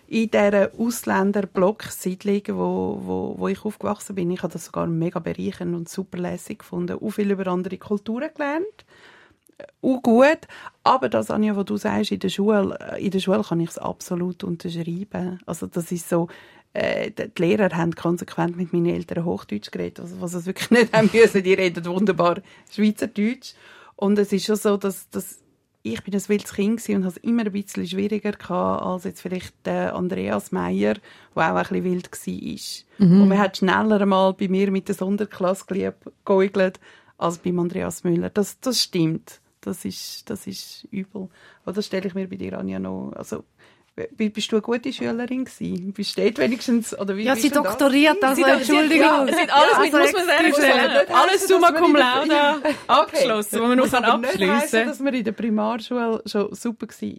[0.06, 5.74] in dieser Ausländer-Block-Siedlung, wo, wo, wo ich aufgewachsen bin, ich habe das sogar mega bereichernd
[5.74, 6.98] und super lässig gefunden.
[7.00, 8.84] Auch viel über andere Kulturen gelernt.
[9.58, 10.40] Äh, Auch gut.
[10.82, 13.70] Aber das, Anja, was du sagst, in der Schule, äh, in der Schule kann ich
[13.70, 15.40] es absolut unterschreiben.
[15.46, 16.28] Also das ist so,
[16.72, 20.92] äh, die Lehrer haben konsequent mit meinen Eltern Hochdeutsch geredet, also, was sie wirklich nicht
[20.92, 21.42] haben müssen.
[21.42, 22.40] Die reden wunderbar
[22.70, 23.54] Schweizerdeutsch.
[23.96, 25.38] Und es ist schon so, dass, dass
[25.86, 29.20] ich bin ein wildes Kind gewesen und es immer ein bisschen schwieriger gehabt, als jetzt
[29.20, 30.94] vielleicht Andreas Meyer,
[31.36, 33.16] der auch ein bisschen wild war.
[33.20, 35.66] Und man hat schneller mal bei mir mit der Sonderklasse
[36.24, 36.80] geäugelt,
[37.18, 38.30] als beim Andreas Müller.
[38.30, 39.40] Das, das stimmt.
[39.64, 41.30] Das ist, das ist übel.
[41.64, 43.12] Aber das stelle ich mir bei dir, Anja, noch...
[43.16, 43.44] Also,
[44.16, 45.92] bist du eine gute Schülerin gewesen?
[45.92, 46.98] Bist du dort wenigstens...
[46.98, 49.28] Oder wie Ja, sie doktoriert, also Sie- Entschuldigung.
[49.28, 50.66] Es sind alles mit, Also muss man excuse.
[50.66, 51.06] stellen.
[51.12, 54.30] Alles summa dass cum man in der- laude abgeschlossen, wo man noch Muss aber nicht
[54.32, 57.10] heissen, abschliessen dass man in der Primarschule schon super war.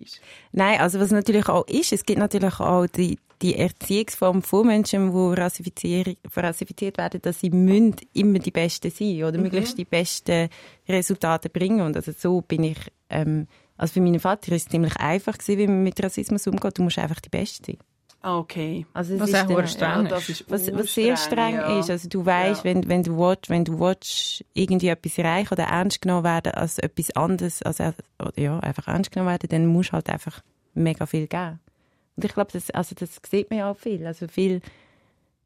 [0.51, 5.11] Nein, also was natürlich auch ist, es gibt natürlich auch die, die Erziehungsform von Menschen,
[5.11, 10.49] die rassifizier- rassifiziert werden, dass sie müssen immer die Besten sein oder möglichst die besten
[10.89, 11.81] Resultate bringen.
[11.81, 12.77] Und also so bin ich,
[13.09, 16.77] ähm, also für meinen Vater ist es ziemlich einfach gewesen, wie man mit Rassismus umgeht.
[16.77, 17.77] Du musst einfach die Beste sein.
[18.21, 18.87] Ah, okay.
[18.93, 20.49] Also es Was ist auch dann- streng ist.
[20.49, 21.79] was, was sehr streng ja.
[21.79, 21.91] ist.
[21.91, 22.71] Also du weißt, Ja.
[22.73, 26.79] wenn, wenn du willst, wenn du willst, irgendwie etwas erreichen oder ernst genommen werden als
[26.79, 30.41] etwas anderes, also oder ja, einfach ernst genommen werden, dann musst du halt einfach
[30.73, 31.59] mega viel geben.
[32.15, 34.03] Und ich glaube, das, also das sieht man ja auch viel.
[34.07, 34.61] Also viel,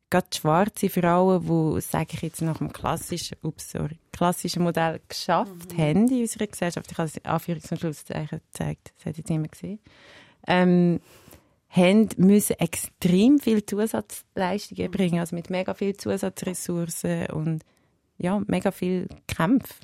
[0.09, 1.45] gerade schwarze Frauen,
[1.75, 6.47] die, sage ich jetzt nach dem klassischen, ups, sorry, klassischen Modell geschafft haben in unserer
[6.47, 6.91] Gesellschaft.
[6.91, 9.79] Ich habe das Anführungs- und Schlusszeichen gezeigt, das hat jetzt niemand gesehen.
[10.47, 10.99] Ähm,
[11.69, 17.63] haben müssen extrem viel Zusatzleistungen bringen, also mit mega viel Zusatzressourcen und
[18.17, 19.75] ja, mega viel Kämpfe.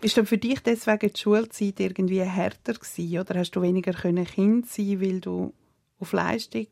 [0.00, 4.24] Ist denn für dich deswegen die Schulzeit irgendwie härter gewesen, oder hast du weniger können
[4.24, 5.52] Kind sein, weil du
[5.98, 6.68] auf Leistung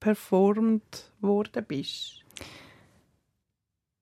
[0.00, 2.16] performt worden bist?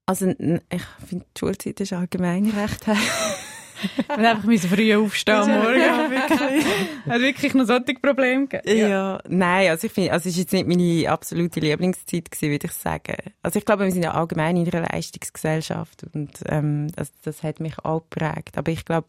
[0.07, 2.87] Also ich finde, die Schulzeit ist allgemein recht.
[4.09, 5.81] Wir einfach müssen früh aufstehen am Morgen.
[5.81, 6.65] Ja, wirklich.
[7.07, 8.91] Hat wirklich noch solche Probleme gegeben.
[8.91, 9.21] Ja.
[9.29, 12.73] nein, also ich finde, also es ist jetzt nicht meine absolute Lieblingszeit gewesen, würde ich
[12.73, 13.17] sagen.
[13.43, 17.61] Also ich glaube, wir sind ja allgemein in einer Leistungsgesellschaft und ähm, das, das hat
[17.61, 18.59] mich auch geprägt.
[18.59, 19.09] Aber ich glaube,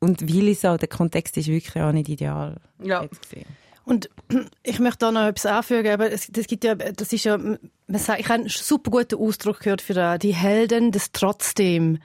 [0.00, 2.56] und weil ich so, der Kontext ist wirklich auch nicht ideal.
[2.82, 3.02] Ja.
[3.02, 3.34] jetzt.
[3.84, 4.08] Und
[4.62, 8.00] ich möchte da noch etwas anfügen, aber es, das gibt ja, das ist ja, man
[8.00, 11.98] sagt, ich habe einen super guten Ausdruck gehört für das, die Helden des Trotzdem.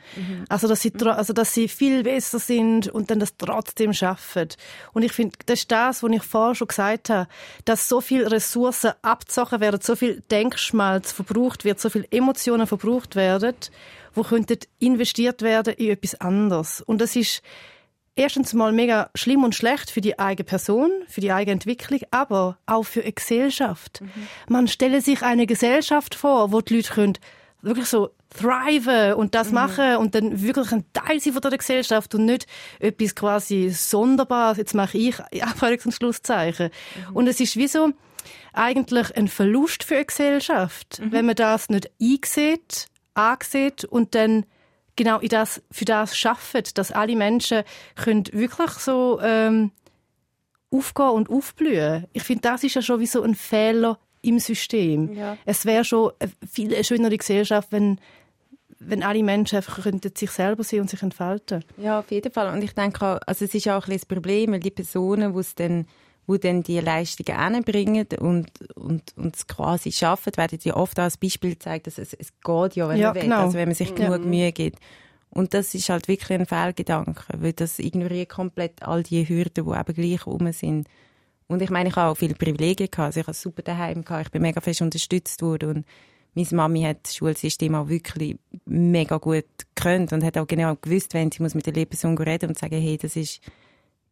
[0.49, 4.49] Also, dass sie, also, dass sie viel besser sind und dann das trotzdem schaffen.
[4.93, 7.29] Und ich finde, das ist das, was ich vorher schon gesagt habe,
[7.63, 13.15] dass so viel Ressourcen abgezogen werden, so viel Denkschmalz verbraucht wird, so viel Emotionen verbraucht
[13.15, 13.55] werden,
[14.13, 16.81] wo könnten investiert werden in etwas anderes.
[16.81, 17.41] Und das ist,
[18.19, 22.57] erstens mal mega schlimm und schlecht für die eigene Person, für die eigene Entwicklung, aber
[22.65, 24.01] auch für eine Gesellschaft.
[24.47, 27.13] Man stelle sich eine Gesellschaft vor, wo die Leute können
[27.61, 32.13] wirklich so thriven und das machen und dann wirklich ein Teil sein von der Gesellschaft
[32.13, 32.45] und nicht
[32.79, 34.57] etwas quasi Sonderbares.
[34.57, 36.69] Jetzt mache ich Anführungs- und Schlusszeichen.
[37.13, 37.91] Und es ist wie so
[38.53, 44.45] eigentlich ein Verlust für eine Gesellschaft, wenn man das nicht einsieht, ansieht und dann
[44.95, 47.63] genau in das, für das schafft, dass alle Menschen
[47.95, 49.71] können wirklich so ähm,
[50.71, 52.05] aufgehen und aufblühen.
[52.13, 55.13] Ich finde, das ist ja schon wie so ein Fehler im System.
[55.13, 55.37] Ja.
[55.45, 57.99] Es wäre schon eine viel schönere Gesellschaft, wenn,
[58.79, 61.63] wenn alle Menschen einfach könnten sich selber sein und sich entfalten.
[61.77, 62.53] Ja, auf jeden Fall.
[62.53, 65.33] Und ich denke auch, also es ist auch ein bisschen das Problem, weil die Personen,
[65.33, 65.87] die es dann
[66.29, 71.17] wo dann die Leistungen anbringen und, und, und es quasi schaffen, werden ja oft als
[71.17, 73.41] Beispiel gezeigt, dass es, es geht ja, wenn Ja, man will, genau.
[73.45, 73.95] also wenn man sich Ja.
[73.95, 74.77] genug Mühe gibt.
[75.31, 79.79] Und das ist halt wirklich ein Fehlgedanke, weil das ignoriert komplett all die Hürden, die
[79.79, 80.87] eben gleich rum sind.
[81.47, 83.07] Und ich meine, ich habe auch viele Privilegien gehabt.
[83.07, 84.27] Also ich habe super daheim gehabt.
[84.27, 85.85] Ich bin mega fest unterstützt worden und
[86.35, 91.15] meine Mami hat das Schulsystem auch wirklich mega gut gekannt und hat auch genau gewusst,
[91.15, 93.41] wenn sie muss mit der Lehrperson reden und sagen, hey, das ist,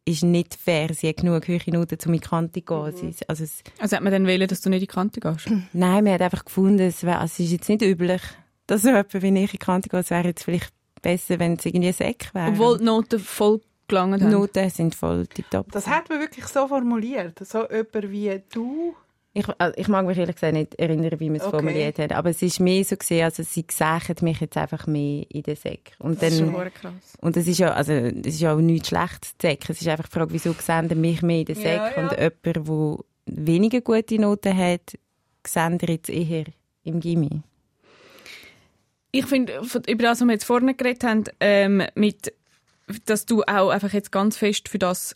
[0.08, 0.92] ist nicht fair.
[0.94, 3.12] Sie hat genug höhere Noten, um in die Kante zu gehen.
[3.12, 5.46] Sie, also es, Also hat man dann wählen, dass du nicht in die Kante gehst?
[5.72, 8.22] nein, man hat einfach gefunden, es, wär, also es ist jetzt nicht üblich,
[8.66, 10.00] dass so jemand wie ich in die Kante geht.
[10.00, 12.50] Es wäre jetzt vielleicht besser, wenn es irgendwie ein Eck wäre.
[12.50, 14.30] Obwohl die Noten voll gelangt haben.
[14.30, 15.72] Noten sind voll tipptopp.
[15.72, 17.38] Das hat man wirklich so formuliert.
[17.46, 18.94] So jemand wie du.
[19.38, 21.50] Ich, also ich mag mich ehrlich gesagt nicht erinnern, wie man es Okay.
[21.56, 25.24] formuliert hat, aber es ist mehr so gesehen, also sie sägen mich jetzt einfach mehr
[25.30, 25.92] in den Säck.
[25.98, 27.16] Und Das ist schon dann, verdammt krass.
[27.20, 29.66] und das ist ja, also, ist ja auch nichts Schlechtes zu säcken.
[29.72, 32.02] Es ist einfach die Frage, wieso sehen mich mehr in den Ja, Säck ja.
[32.02, 34.98] und jemand, der weniger gute Noten hat,
[35.46, 36.44] sehen jetzt eher
[36.84, 37.42] im Gimmi.
[39.10, 42.32] Ich finde, über das, was wir jetzt vorne geredet haben, ähm, mit,
[43.06, 45.14] dass du auch einfach jetzt ganz fest für das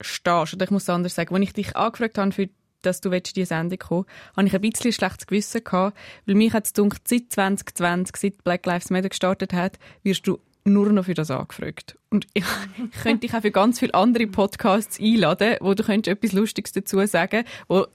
[0.00, 0.54] stehst.
[0.54, 1.34] Oder ich muss es anders sagen.
[1.34, 2.48] Als ich dich angefragt habe, für,
[2.82, 6.52] dass du in diese Sendung kommen habe ich ein bisschen schlechtes Gewissen gehabt, weil mich
[6.52, 11.04] hat es gedacht, seit 2020, seit Black Lives Matter gestartet hat, wirst du nur noch
[11.04, 11.96] für das angefragt.
[12.10, 12.44] Und ich,
[12.76, 16.72] ich könnte dich auch für ganz viele andere Podcasts einladen, wo du könntest etwas Lustiges
[16.72, 17.86] dazu sagen, wo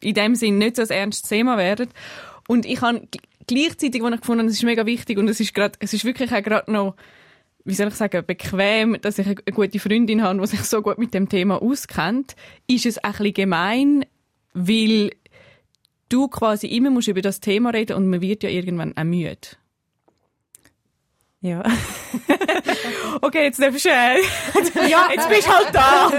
[0.00, 1.88] in dem Sinn nicht so ein ernstes Thema werden.
[2.48, 3.06] Und ich habe
[3.46, 6.32] gleichzeitig, wo ich gefunden es ist mega wichtig und es ist gerade, es ist wirklich
[6.32, 6.96] auch gerade noch,
[7.64, 10.98] wie soll ich sagen, bequem, dass ich eine gute Freundin habe, die sich so gut
[10.98, 14.04] mit dem Thema auskennt, ist es ein bisschen gemein,
[14.54, 15.10] weil
[16.08, 19.36] du quasi immer musst über das Thema reden und man wird ja irgendwann auch müde.
[21.40, 21.62] Ja.
[23.20, 24.18] Okay, jetzt darfst du, äh,
[24.88, 26.10] ja, jetzt bist du halt da.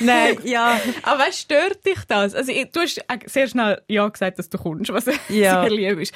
[0.00, 0.80] Nein, ja.
[1.02, 2.34] Aber was stört dich das?
[2.34, 5.62] Also, du hast sehr schnell Ja gesagt, dass du kommst, was Ja.
[5.68, 6.14] sehr lieb ist.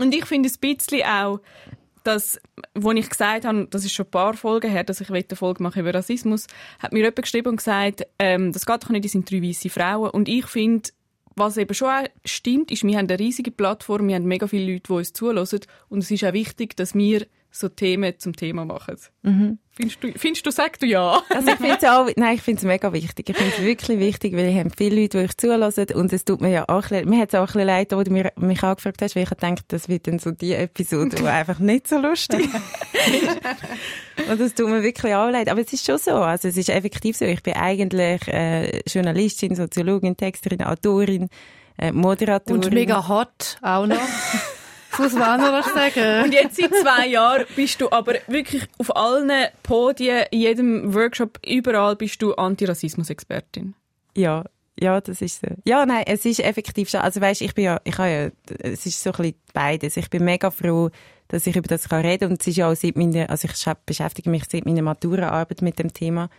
[0.00, 1.40] Und ich finde ein bisschen auch,
[2.08, 2.40] dass,
[2.74, 5.62] wo ich gesagt habe, das ist schon ein paar Folgen her, dass ich eine Folge
[5.62, 6.46] mache über Rassismus,
[6.78, 9.68] hat mir jemand geschrieben und gesagt, ähm, das geht doch nicht, das sind drei weiße
[9.68, 10.10] Frauen.
[10.10, 10.88] Und ich finde,
[11.36, 14.72] was eben schon auch stimmt, ist, wir haben eine riesige Plattform, wir haben mega viele
[14.72, 15.60] Leute, die uns zulassen.
[15.90, 18.96] Und es ist auch wichtig, dass wir so Themen zum Thema machen.
[19.78, 21.22] Findest du, findest du, sag du ja?
[21.30, 23.30] Also ich finde es auch, nein, ich finde es mega wichtig.
[23.30, 26.24] Ich finde es wirklich wichtig, weil ich habe viele Leute, die euch zulassen und es
[26.24, 28.10] tut mir ja auch ein bisschen, mir hat es auch ein bisschen leid, wo du
[28.10, 31.60] mir, mich angefragt hast, weil ich denke, das wird dann so die Episode, die einfach
[31.60, 34.28] nicht so lustig ist.
[34.28, 35.48] Und das tut mir wirklich auch leid.
[35.48, 37.24] Aber es ist schon so, also es ist effektiv so.
[37.24, 41.28] Ich bin eigentlich äh, Journalistin, Soziologin, Texterin, Autorin,
[41.78, 42.64] äh, Moderatorin.
[42.64, 43.96] Und mega hot auch noch.
[44.90, 46.24] Das muss man auch noch sagen.
[46.24, 49.30] Und jetzt seit zwei Jahren bist du aber wirklich auf allen
[49.62, 53.74] Podien, in jedem Workshop, überall bist du Antirassismus-Expertin.
[54.16, 54.44] Ja,
[54.80, 55.48] ja, das ist so.
[55.64, 57.00] Ja, nein, es ist effektiv schon.
[57.00, 59.96] Also weißt, ich bin ja, ich habe ja, es ist so ein bisschen beides.
[59.96, 60.90] Ich bin mega froh,
[61.28, 63.74] dass ich über das kann reden und es ist ja auch seit meiner, also ich
[63.84, 66.30] beschäftige mich seit meiner Maturaarbeit mit dem Thema,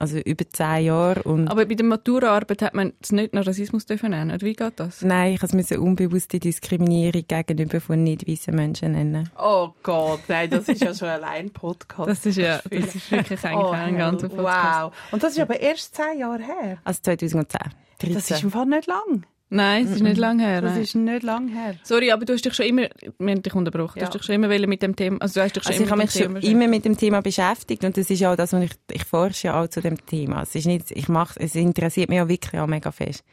[0.00, 3.84] also über zehn Jahre und Aber bei der Maturaarbeit hat man es nicht nach Rassismus
[3.84, 4.30] dürfen nennen.
[4.30, 5.02] Oder wie geht das?
[5.02, 9.28] nein, ich musste unbewusste Diskriminierung gegenüber von nicht weißen Menschen nennen.
[9.38, 12.08] Oh Gott, nein, das ist ja schon allein ein Podcast.
[12.08, 14.82] Das ist ja, das ist wirklich eigentlich oh, ein ganzer Podcast.
[14.84, 14.92] Wow.
[15.12, 16.78] Und das ist aber erst zehn Jahre her.
[16.82, 17.60] Also 2010.
[18.00, 18.14] 13.
[18.14, 19.26] Das ist im Fall nicht lang.
[19.52, 20.60] Nein, es ist nicht lange her.
[20.62, 20.82] Das nein.
[20.82, 21.74] ist nicht lang her.
[21.82, 22.82] Sorry, aber du hast dich schon immer,
[23.18, 24.06] wir haben dich unterbrochen, du Ja.
[24.06, 25.90] hast dich schon immer mit dem Thema, also du hast dich schon Also ich immer
[25.90, 28.32] habe mit mich dem schon Thema immer mit dem Thema beschäftigt und das ist ja
[28.32, 30.42] auch das, was ich, ich forsche ja auch zu dem Thema.
[30.42, 33.24] Es ist nicht, ich mache, es interessiert mich auch wirklich auch mega fest.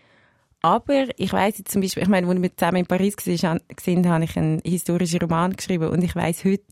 [0.62, 4.24] Aber ich weiss jetzt zum Beispiel, ich meine, als wir zusammen in Paris waren, habe
[4.24, 6.64] ich einen historischen Roman geschrieben und ich weiss heute,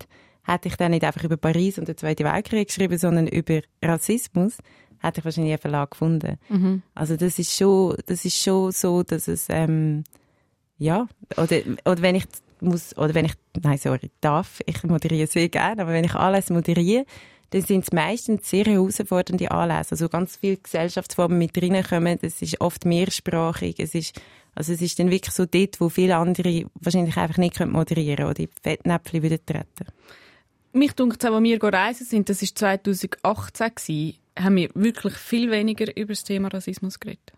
[0.44, 4.58] hätte ich dann nicht einfach über Paris und den Zweiten Weltkrieg geschrieben, sondern über Rassismus,
[5.02, 6.38] hätte ich wahrscheinlich einen Verlag gefunden.
[6.50, 6.82] Mhm.
[6.94, 10.04] Also das ist schon, das ist schon so, dass es, ähm,
[10.78, 12.26] ja, oder, oder wenn ich
[12.62, 16.54] muss, oder wenn ich, nein, sorry, darf, ich moderiere sehr gerne, aber wenn ich Anlässe
[16.54, 17.06] moderiere,
[17.52, 19.92] dann sind es meistens sehr herausfordernde Anlässe.
[19.92, 24.20] Also ganz viele Gesellschaftsformen mit reinkommen, es ist oft mehrsprachig, es ist,
[24.56, 28.26] also es ist dann wirklich so dort, wo viele andere wahrscheinlich einfach nicht können moderieren
[28.26, 29.88] oder in die Fettnäpfchen wieder treten.
[30.74, 35.14] Mich dunkt es auch, als wir reisen sind, das war 2018, gewesen, haben wir wirklich
[35.16, 37.34] viel weniger über das Thema Rassismus geredet.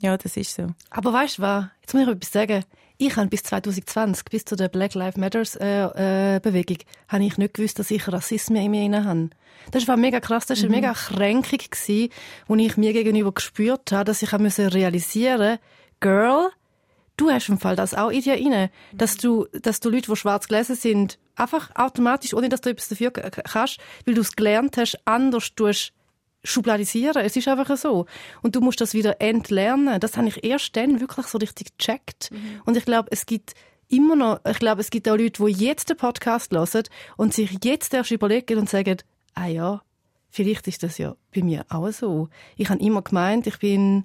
[0.00, 0.66] Ja, das ist so.
[0.90, 1.66] Aber weißt du was?
[1.80, 2.64] Jetzt muss ich etwas sagen.
[2.96, 7.38] Ich habe bis 2020, bis zu der Black Lives Matters äh, äh, Bewegung, habe ich
[7.38, 9.30] nicht gewusst, dass ich Rassismus in mir inne habe.
[9.72, 12.10] Das war mega krass, das war eine mega Kränkung, gewesen,
[12.46, 15.58] wo ich mir gegenüber gespürt habe, dass ich habe müssen realisieren
[15.98, 16.50] Girl,
[17.16, 20.16] du hast im Fall das auch in dir inne, dass du, dass du Leute, die
[20.16, 24.76] schwarz gelesen sind, einfach automatisch, ohne dass du etwas dafür kannst, weil du es gelernt
[24.76, 25.92] hast, anders tust,
[26.44, 27.24] schubladisieren.
[27.24, 28.06] Es ist einfach so.
[28.42, 29.98] Und du musst das wieder entlernen.
[29.98, 32.30] Das habe ich erst dann wirklich so richtig gecheckt.
[32.64, 33.54] Und ich glaube, es gibt
[33.88, 36.84] immer noch, ich glaube, es gibt auch Leute, die jetzt den Podcast hören
[37.16, 38.98] und sich jetzt erst überlegen und sagen,
[39.34, 39.82] ah ja,
[40.30, 42.28] vielleicht ist das ja bei mir auch so.
[42.56, 44.04] Ich habe immer gemeint, ich bin,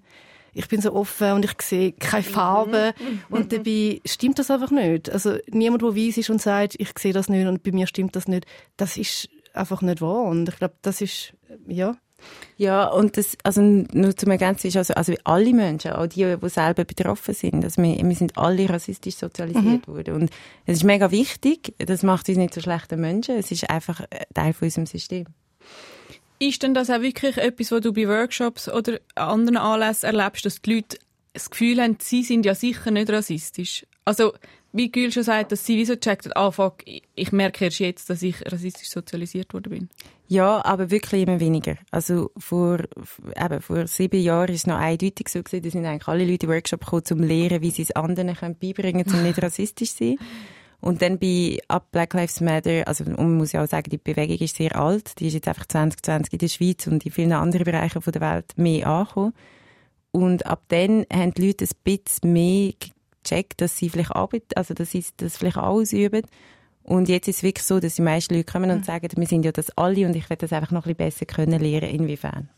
[0.53, 2.93] ich bin so offen und ich sehe keine Farbe.
[3.29, 5.09] Und dabei stimmt das einfach nicht.
[5.09, 8.15] Also niemand, der weiss ist und sagt, ich sehe das nicht und bei mir stimmt
[8.15, 8.45] das nicht,
[8.77, 10.23] das ist einfach nicht wahr.
[10.23, 11.33] Und ich glaube, das ist,
[11.67, 11.95] ja.
[12.57, 16.49] Ja, und das, also nur zum Ergänzen ist also, also alle Menschen, auch die, die
[16.49, 20.15] selber betroffen sind, also wir, wir sind alle rassistisch sozialisiert worden.
[20.15, 20.29] Und
[20.65, 24.25] es ist mega wichtig, das macht uns nicht zu schlechten Menschen, es ist einfach ein
[24.33, 25.25] Teil von unserem System.
[26.39, 30.61] ist denn das auch wirklich etwas, was du bei Workshops oder anderen Anlässen erlebst, dass
[30.61, 30.97] die Leute
[31.33, 33.85] das Gefühl haben, sie sind ja sicher nicht rassistisch?
[34.05, 34.33] Also,
[34.71, 36.83] wie Gül schon sagt, dass sie wie so checkt, ah, fuck,
[37.15, 39.89] ich merke erst jetzt, dass ich rassistisch sozialisiert worden bin.
[40.31, 41.75] Ja, aber wirklich immer weniger.
[41.89, 42.77] Also vor,
[43.35, 46.45] eben, vor sieben Jahren war es noch eindeutig so gewesen, da sind eigentlich alle Leute
[46.45, 49.41] in Workshop gekommen, um zu lernen, wie sie es anderen können beibringen können, um nicht
[49.41, 50.17] rassistisch zu sein.
[50.81, 54.37] Und dann bei Up Black Lives Matter, also man muss ja auch sagen, die Bewegung
[54.37, 57.65] ist sehr alt, die ist jetzt einfach 2020 in der Schweiz und in vielen anderen
[57.65, 59.33] Bereichen der Welt mehr angekommen.
[60.11, 62.73] Und ab dann haben die Leute ein bisschen mehr
[63.23, 66.21] gecheckt, dass sie vielleicht arbeiten, also dass sie das vielleicht ausüben.
[66.83, 69.45] Und jetzt ist es wirklich so, dass die meisten Leute kommen und sagen, wir sind
[69.45, 72.49] ja das alle und ich werde das einfach noch ein bisschen besser können lernen, inwiefern.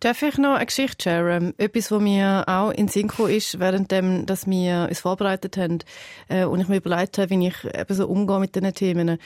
[0.00, 1.54] Darf ich noch eine Geschichte sharen?
[1.56, 5.78] Etwas, was mir auch in Sinn ist, während dass wir uns vorbereitet haben
[6.28, 9.18] äh, und ich mir überlegt habe, wie ich eben so umgehe mit diesen Themen.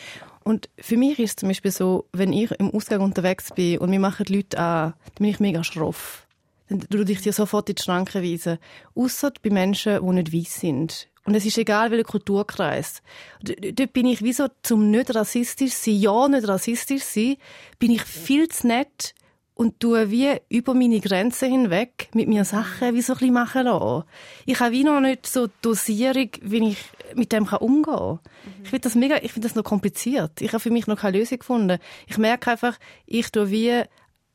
[0.44, 3.90] Und für mich ist es zum Beispiel so, wenn ich im Ausgang unterwegs bin und
[3.90, 6.28] wir machen die Leute an, dann bin ich mega schroff.
[6.68, 8.58] Dann würde ich dir sofort in die Schranke weisen.
[8.94, 11.08] Ausser bei Menschen, die nicht weiss sind.
[11.28, 13.02] Und es ist egal, welcher Kulturkreis.
[13.42, 17.36] Dort bin ich wie so zum nicht rassistisch sein, ja nicht rassistisch sein,
[17.78, 19.12] bin ich viel zu nett
[19.52, 23.64] und tue wie über meine Grenzen hinweg mit mir Sachen wie so ein bisschen machen
[23.64, 24.04] lassen.
[24.46, 26.78] Ich habe wie noch nicht so Dosierung, wie ich
[27.14, 28.12] mit dem umgehen kann.
[28.14, 28.62] Mhm.
[28.62, 30.40] Ich finde das mega, ich finde das noch kompliziert.
[30.40, 31.78] Ich habe für mich noch keine Lösung gefunden.
[32.06, 33.82] Ich merke einfach, ich tue wie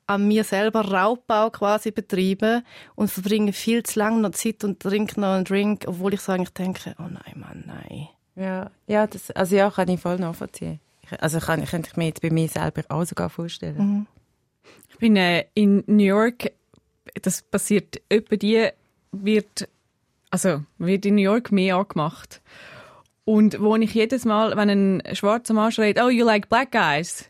[0.07, 2.63] an mir selber Raubbau quasi betreiben
[2.95, 6.31] und verbringe viel zu lange noch Zeit und trinke noch einen Drink, obwohl ich so
[6.31, 8.09] eigentlich denke, oh nein, Mann, nein.
[8.35, 10.79] Ja, ja, das, also ja, kann ich voll nachvollziehen.
[11.19, 13.77] Also kann, könnte ich mir jetzt bei mir selber auch sogar vorstellen.
[13.77, 14.07] Mhm.
[14.89, 16.51] Ich bin äh, in New York,
[17.21, 18.69] das passiert etwa die,
[19.11, 19.67] wird,
[20.29, 22.41] also wird in New York mehr angemacht.
[23.25, 27.29] Und wo ich jedes Mal, wenn ein schwarzer Mann schreit, oh, you like black guys,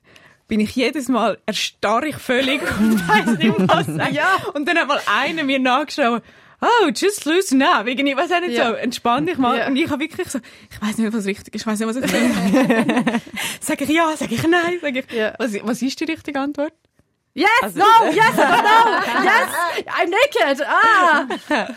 [0.53, 4.37] bin ich jedes Mal erstarre ich völlig und weiss nicht, was ja.
[4.53, 6.21] Und dann hat mal einer mir nachgeschaut,
[6.61, 7.87] oh, just loosen up.
[7.87, 8.67] Irgendwie, weiß auch nicht ja.
[8.67, 9.57] so, entspann dich mal.
[9.57, 9.65] Ja.
[9.65, 10.37] Und ich habe wirklich so,
[10.69, 13.21] ich weiß nicht, was richtig ist, ich weiß nicht, was ich will.
[13.61, 15.33] sag ich ja, sag ich nein, sag ich, ja.
[15.39, 16.73] was, was ist die richtige Antwort?
[17.33, 19.49] Yes, also, no, yes, no, no, yes,
[19.87, 21.67] I'm naked, ah.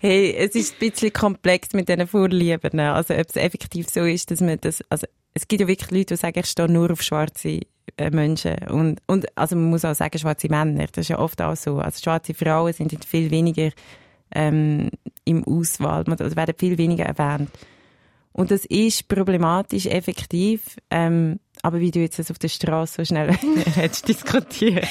[0.00, 2.80] Hey, es ist ein bisschen komplex mit diesen Vorlieben.
[2.80, 6.14] Also, ob es effektiv so ist, dass man das, also, es gibt ja wirklich Leute,
[6.14, 7.60] die sagen, ich stehe nur auf schwarze
[7.96, 8.56] äh, Menschen.
[8.68, 10.86] Und, und, also, man muss auch sagen, schwarze Männer.
[10.86, 11.78] Das ist ja oft auch so.
[11.78, 13.70] Also, schwarze Frauen sind viel weniger,
[14.34, 14.90] ähm,
[15.24, 17.50] im Auswahl, oder werden viel weniger erwähnt.
[18.32, 20.76] Und das ist problematisch, effektiv.
[20.92, 23.32] Ähm, aber wie du jetzt das auf der Straße so schnell
[23.74, 24.86] hättest diskutieren,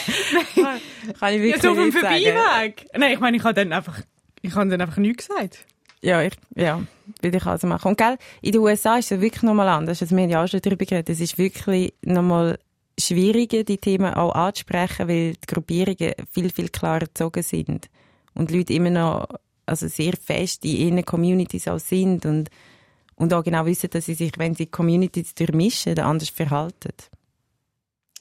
[1.17, 2.87] kann ich wirklich so auf dem Vorbeiweg.
[2.97, 4.01] Nein, ich meine, ich habe dann einfach,
[4.41, 5.65] ich habe dann einfach nichts gesagt.
[6.01, 6.83] Ja, ich, ja,
[7.21, 7.89] würde ich also machen.
[7.89, 10.01] Und gell, in den USA ist es wirklich nochmal anders.
[10.01, 11.09] Also wir haben ja auch schon darüber geredet.
[11.09, 12.59] Es ist wirklich nochmal
[12.99, 17.89] schwieriger, die Themen auch anzusprechen, weil die Gruppierungen viel, viel klarer gezogen sind.
[18.35, 19.27] Und die Leute immer noch,
[19.65, 22.49] also sehr fest in ihren Communities auch sind und
[23.17, 26.93] und auch genau wissen, dass sie sich, wenn sie Communities durchmischen, anders verhalten.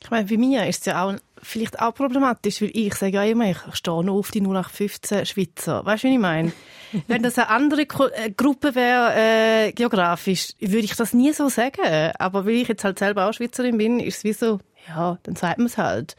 [0.03, 3.25] Ich meine, bei mir ist es ja auch vielleicht auch problematisch, weil ich sage ja
[3.25, 5.85] immer, ich stehe nur auf die 0815 Schweizer.
[5.85, 6.53] Weißt du, wie ich meine?
[7.09, 12.13] Wenn das eine andere äh, Gruppe wäre, äh, geografisch, würde ich das nie so sagen.
[12.19, 15.37] Aber weil ich jetzt halt selber auch Schweizerin bin, ist es wie so, ja, dann
[15.37, 16.17] sagt man es halt.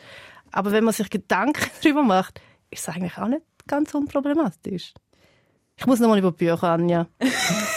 [0.51, 4.93] Aber wenn man sich Gedanken darüber macht, ist es eigentlich auch nicht ganz unproblematisch.
[5.75, 7.07] Ich muss nochmal über Bücher, Anja.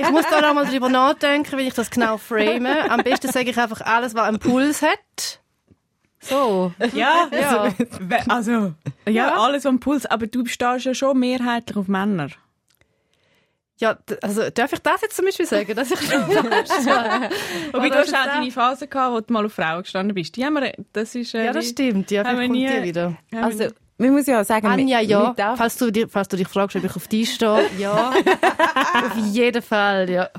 [0.00, 2.66] Ich muss da noch mal drüber nachdenken, wie ich das genau frame.
[2.66, 5.40] Am besten sage ich einfach alles, was einen Puls hat.
[6.20, 6.72] So.
[6.94, 7.62] Ja, ja.
[7.62, 8.74] Also, also
[9.06, 10.06] ja, ja, alles am Puls.
[10.06, 12.28] Aber du stehst ja schon mehrheitlich auf Männer.
[13.80, 16.20] Ja, also darf ich das jetzt zum Beispiel sagen, dass ich schon
[17.72, 20.34] Wobei du hast auch deine Phase gehabt, wo du mal auf Frauen gestanden bist.
[20.36, 22.10] Die haben wir, das ist, äh, ja, das stimmt.
[22.10, 23.16] Ja, vielleicht kommt nie, die wieder.
[23.32, 25.34] Also, man muss ja auch sagen, Anja, ja.
[25.56, 28.10] Falls du, dir, falls du dich fragst, ob ich auf dich stehe, ja.
[28.10, 30.30] auf jeden Fall, ja.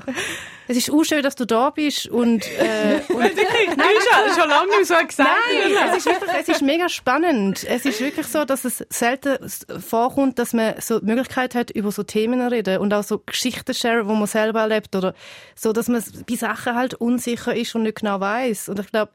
[0.66, 3.34] Es ist auch schön, dass du da bist und, äh, und nein,
[3.76, 5.18] schon, schon lange nicht so gesagt.
[5.18, 7.64] Nein, es ist wirklich, es ist mega spannend.
[7.68, 9.36] Es ist wirklich so, dass es selten
[9.80, 13.18] vorkommt, dass man so die Möglichkeit hat, über so Themen zu reden und auch so
[13.18, 15.12] Geschichten share, wo man selber erlebt oder
[15.56, 18.68] so, dass man bei Sachen halt unsicher ist und nicht genau weiß.
[18.68, 19.10] Und ich glaube,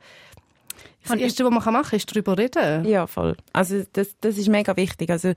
[1.08, 2.86] das Erste, was man machen kann, ist darüber reden.
[2.86, 3.36] Ja, voll.
[3.54, 5.10] Also das, das ist mega wichtig.
[5.10, 5.34] Also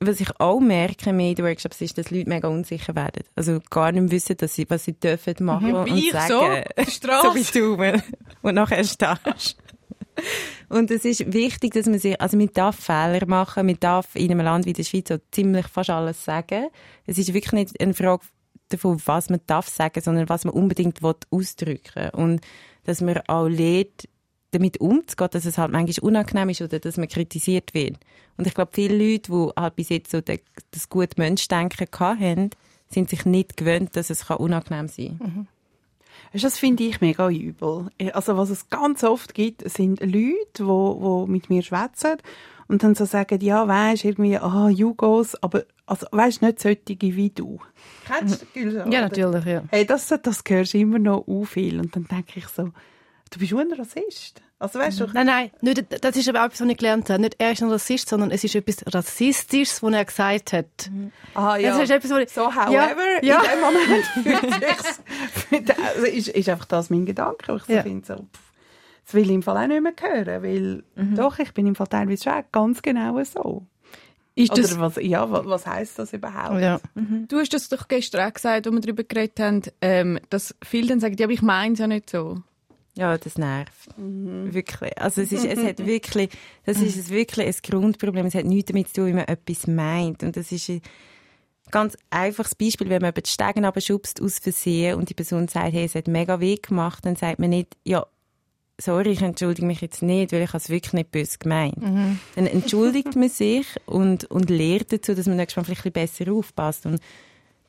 [0.00, 3.24] was ich auch merke in den Workshops ist, dass Leute mega unsicher werden.
[3.34, 6.64] Also gar nicht wissen, dass sie, was sie dürfen machen mhm, und ich sagen.
[6.86, 8.00] So, so wie du.
[8.42, 9.56] Und nachher stehst.
[10.68, 14.30] Und es ist wichtig, dass man sich, also man darf Fehler machen, man darf in
[14.30, 16.68] einem Land wie der Schweiz auch ziemlich fast alles sagen.
[17.06, 18.24] Es ist wirklich nicht eine Frage
[18.68, 22.10] davon, was man darf sagen, sondern was man unbedingt ausdrücken will.
[22.12, 22.40] Und
[22.84, 24.08] dass man auch lernt,
[24.50, 27.96] damit umzugehen, dass es halt manchmal unangenehm ist oder dass man kritisiert wird.
[28.36, 32.50] Und ich glaube, viele Leute, die halt bis jetzt so das gute Menschdenken hatten,
[32.88, 35.34] sind sich nicht gewöhnt, dass es unangenehm sein kann.
[35.34, 35.46] Mhm.
[36.32, 37.88] Das finde ich mega übel.
[38.12, 42.16] Also was es ganz oft gibt, sind Leute, die, die mit mir schwätzen
[42.66, 47.30] und dann so sagen, ja, weisst irgendwie, ah, Jugos, aber also, weißt nicht solche wie
[47.30, 47.58] du.
[48.06, 48.60] Kennst du?
[48.60, 49.62] Ja, natürlich, ja.
[49.70, 52.70] Hey, das, das hörst du immer noch u viel und dann denke ich so,
[53.30, 54.42] du bist ein Rassist.
[54.60, 57.20] Also, weißt du, nein, nein, nicht, das ist aber etwas, was ich gelernt habe.
[57.22, 60.90] Nicht er ist ein Rassist, sondern es ist etwas Rassistisches, was er gesagt hat.
[61.34, 61.70] Ah, ja.
[61.70, 65.00] Das ist etwas, was ich, so, however, ja, in dem Moment fühlt sich's,
[65.94, 67.54] also ist, ist einfach das mein Gedanke.
[67.54, 67.82] Ich so ja.
[67.82, 68.52] finde so, pff,
[69.04, 71.14] das will ich im Fall auch nicht mehr hören, weil mhm.
[71.14, 73.64] doch, ich bin im Fall teilweise schon ganz genau so.
[74.34, 76.60] Ist Oder das, was, ja, was, was heisst das überhaupt?
[76.60, 76.80] Ja.
[76.94, 77.26] Mhm.
[77.26, 80.88] Du hast das doch gestern auch gesagt, als wir darüber geredet haben, ähm, dass viele
[80.88, 82.42] dann sagen, ja, aber ich meine es ja nicht so.
[82.98, 83.96] Ja, das nervt.
[83.96, 84.52] Mhm.
[84.52, 85.00] Wirklich.
[85.00, 86.30] Also es ist, es hat wirklich,
[86.66, 88.26] das ist wirklich ein Grundproblem.
[88.26, 90.24] Es hat nichts damit zu tun, wie man etwas meint.
[90.24, 90.82] Und das ist ein
[91.70, 95.74] ganz einfaches Beispiel, wenn man über die Stegen schubst aus Versehen und die Person sagt,
[95.74, 98.04] hey, es hat mega weh gemacht, dann sagt man nicht, ja,
[98.80, 101.80] sorry, ich entschuldige mich jetzt nicht, weil ich es wirklich nicht böse gemeint.
[101.80, 102.18] Mhm.
[102.34, 106.24] Dann entschuldigt man sich und, und lehrt dazu, dass man nächstes Mal vielleicht ein bisschen
[106.24, 106.84] besser aufpasst.
[106.84, 107.00] Und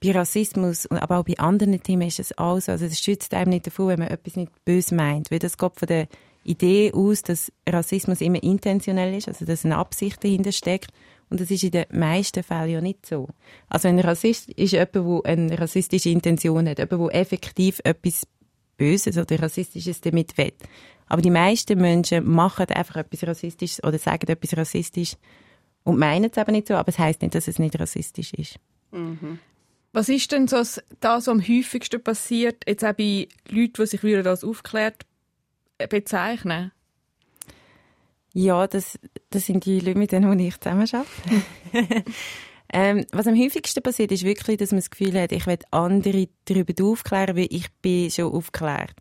[0.01, 2.71] bei Rassismus, aber auch bei anderen Themen ist es auch so.
[2.71, 5.31] Also es schützt einem nicht davor, wenn man etwas nicht böse meint.
[5.31, 6.07] Weil das geht von der
[6.43, 10.91] Idee aus, dass Rassismus immer intentionell ist, also dass eine Absicht dahinter steckt.
[11.29, 13.27] Und das ist in den meisten Fällen ja nicht so.
[13.67, 18.25] Also ein Rassist ist jemand, der eine rassistische Intention hat, jemand, der effektiv etwas
[18.77, 20.53] Böses oder Rassistisches damit will.
[21.07, 25.19] Aber die meisten Menschen machen einfach etwas Rassistisches oder sagen etwas Rassistisches
[25.83, 28.55] und meinen es aber nicht so, aber es heißt nicht, dass es nicht rassistisch ist.
[28.91, 29.39] Mhm.
[29.91, 34.03] Was ist denn so das, was am häufigsten passiert, jetzt auch bei Leuten, die sich
[34.03, 35.05] wieder als aufklärt
[35.89, 36.71] bezeichnen?
[38.33, 38.99] Ja, das,
[39.31, 41.43] das sind die Leute, mit denen ich zusammen arbeite.
[42.71, 46.29] ähm, was am häufigsten passiert, ist wirklich, dass man das Gefühl hat, ich will andere
[46.45, 48.93] darüber aufklären, weil ich bin schon aufgeklärt.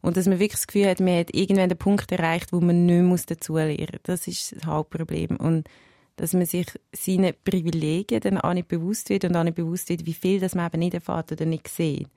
[0.00, 2.86] Und dass man wirklich das Gefühl hat, man hat irgendwann den Punkt erreicht, wo man
[2.86, 4.00] nicht mehr dazulernen muss.
[4.04, 5.36] Das ist das Hauptproblem.
[5.36, 5.68] Und
[6.20, 10.04] dass man sich seine Privilegien dann auch nicht bewusst wird und auch nicht bewusst wird,
[10.06, 12.08] wie viel das man eben nicht erfährt oder nicht sieht.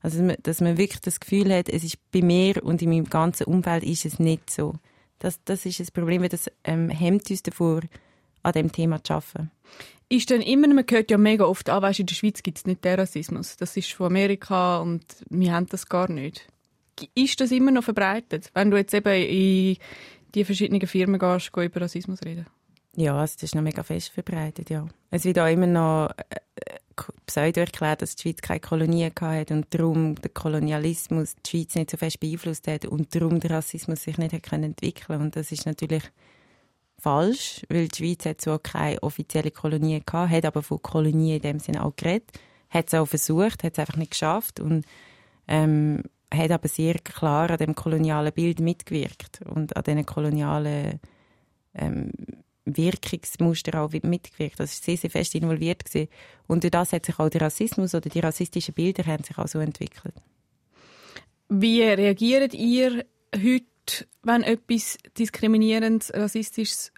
[0.00, 3.44] Also, dass man, wirklich das Gefühl hat, es ist bei mir und in meinem ganzen
[3.44, 4.74] Umfeld ist es nicht so.
[5.20, 7.82] Das, das ist das Problem, weil das ähm, hemmt uns davor,
[8.42, 9.52] an dem Thema zu arbeiten.
[10.08, 12.66] Ist dann immer, man hört ja mega oft, ah, weißt, in der Schweiz gibt es
[12.66, 13.56] nicht den Rassismus.
[13.56, 16.48] Das ist von Amerika und wir haben das gar nicht
[17.14, 19.76] ist das immer noch verbreitet, wenn du jetzt eben in
[20.34, 22.46] die verschiedenen Firmen gehst, über Rassismus reden?
[22.94, 24.86] Ja, das ist noch mega fest verbreitet, ja.
[25.10, 26.78] Es wird auch immer noch äh, äh,
[27.26, 31.90] pseudo erklärt, dass die Schweiz keine Kolonie hatte und darum der Kolonialismus die Schweiz nicht
[31.90, 35.64] so fest beeinflusst hat und darum der Rassismus sich nicht hat entwickeln Und das ist
[35.64, 36.02] natürlich
[36.98, 41.42] falsch, weil die Schweiz hat zwar keine offizielle Kolonie gehabt, hat aber von Kolonie in
[41.42, 42.30] dem Sinne auch geredet,
[42.68, 44.84] hat es auch versucht, hat es einfach nicht geschafft und
[45.48, 51.00] ähm, hat aber sehr klar an dem kolonialen Bild mitgewirkt und an diesen kolonialen
[51.74, 52.12] ähm,
[52.64, 54.60] Wirkungsmuster auch mitgewirkt.
[54.60, 56.08] Das ist sehr, sehr fest involviert gewesen.
[56.46, 59.48] Und durch das hat sich auch der Rassismus oder die rassistischen Bilder haben sich auch
[59.48, 60.14] so entwickelt.
[61.48, 63.04] Wie reagiert ihr
[63.34, 66.92] heute, wenn etwas diskriminierend, rassistisches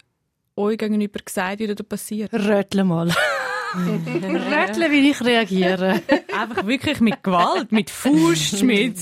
[0.55, 2.33] euch gegenüber gesagt wird oder passiert?
[2.33, 3.13] Rötle mal.
[3.75, 6.01] Rätle, wie ich reagiere.
[6.37, 8.97] Einfach wirklich mit Gewalt, mit Fuß, mit...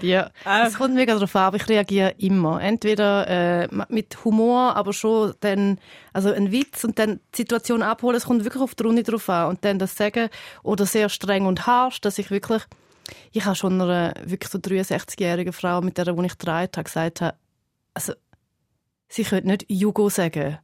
[0.00, 0.30] ja,
[0.66, 2.60] es kommt mega darauf an, aber ich reagiere immer.
[2.60, 5.78] Entweder äh, mit Humor, aber schon dann,
[6.12, 9.28] also ein Witz und dann die Situation abholen, es kommt wirklich auf die Runde drauf
[9.28, 9.48] an.
[9.50, 10.28] Und dann das sagen,
[10.62, 12.62] oder sehr streng und harsch, dass ich wirklich,
[13.32, 17.20] ich habe schon einer wirklich so 63-jährigen Frau, mit der, wo ich getragen habe, gesagt
[17.20, 17.36] habe,
[17.94, 18.14] also,
[19.08, 20.58] sie könnte nicht Jugo sagen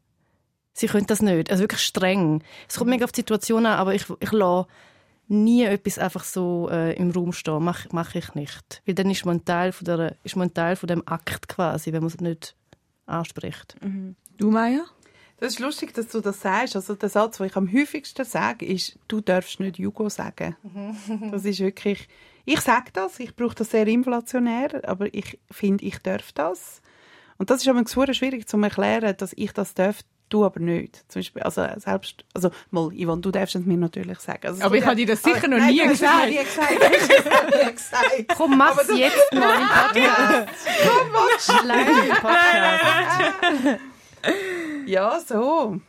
[0.79, 1.51] sie können das nicht.
[1.51, 2.43] Also wirklich streng.
[2.69, 4.69] Es kommt mega auf die Situation an, aber ich, ich lasse
[5.29, 7.63] nie etwas einfach so äh, im Raum stehen.
[7.63, 8.83] Mache mach ich nicht.
[8.87, 11.49] Weil dann ist man ein Teil von, der, ist man ein Teil von dem Akt
[11.49, 12.57] quasi, wenn man es nicht
[13.07, 13.77] anspricht.
[13.83, 14.17] Mhm.
[14.39, 14.85] Du, Maya?
[15.39, 16.75] Das ist lustig, dass du das sagst.
[16.75, 20.57] Also der Satz, den ich am häufigsten sage, ist, du darfst nicht Jugo sagen.
[20.63, 21.31] Mhm.
[21.31, 22.09] das ist wirklich,
[22.45, 26.83] ich sage das, ich brauche das sehr inflationär, aber ich finde, ich darf das.
[27.37, 31.05] Und das ist aber schwierig zu erklären, dass ich das darf Du aber nicht.
[31.11, 34.47] Zum Beispiel, also selbst, also mal, Yvonne, du darfst es mir natürlich sagen.
[34.47, 36.29] Also, aber ich habe dir das sicher aber, noch nein, nie gesagt.
[36.29, 38.29] Nie gesagt.
[38.37, 40.49] Komm, mach es jetzt mal im Podcast.
[40.87, 43.81] Komm, mach Podcast.
[44.87, 45.81] Ja, so.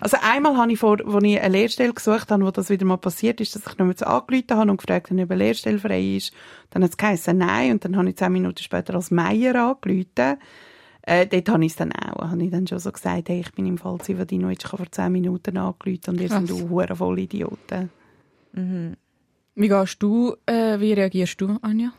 [0.00, 2.96] Also einmal habe ich vor, als ich eine Lehrstelle gesucht habe, wo das wieder mal
[2.98, 6.16] passiert ist, dass ich noch mal angerufen habe und gefragt habe, ob eine Lehrstelle frei
[6.16, 6.32] ist.
[6.70, 7.72] Dann hat es geheißen, nein.
[7.72, 10.38] Und dann habe ich zehn Minuten später als Meier angerufen.
[11.06, 12.30] Äh, dort habe ich es dann auch.
[12.30, 15.12] Habe ich dann schon so gesagt, hey, ich bin im Fall ich habe vor zehn
[15.12, 17.90] Minuten angerufen und ihr sind auch hure voll Idioten.
[19.54, 21.92] Wie gehst du, äh, wie reagierst du, Anja?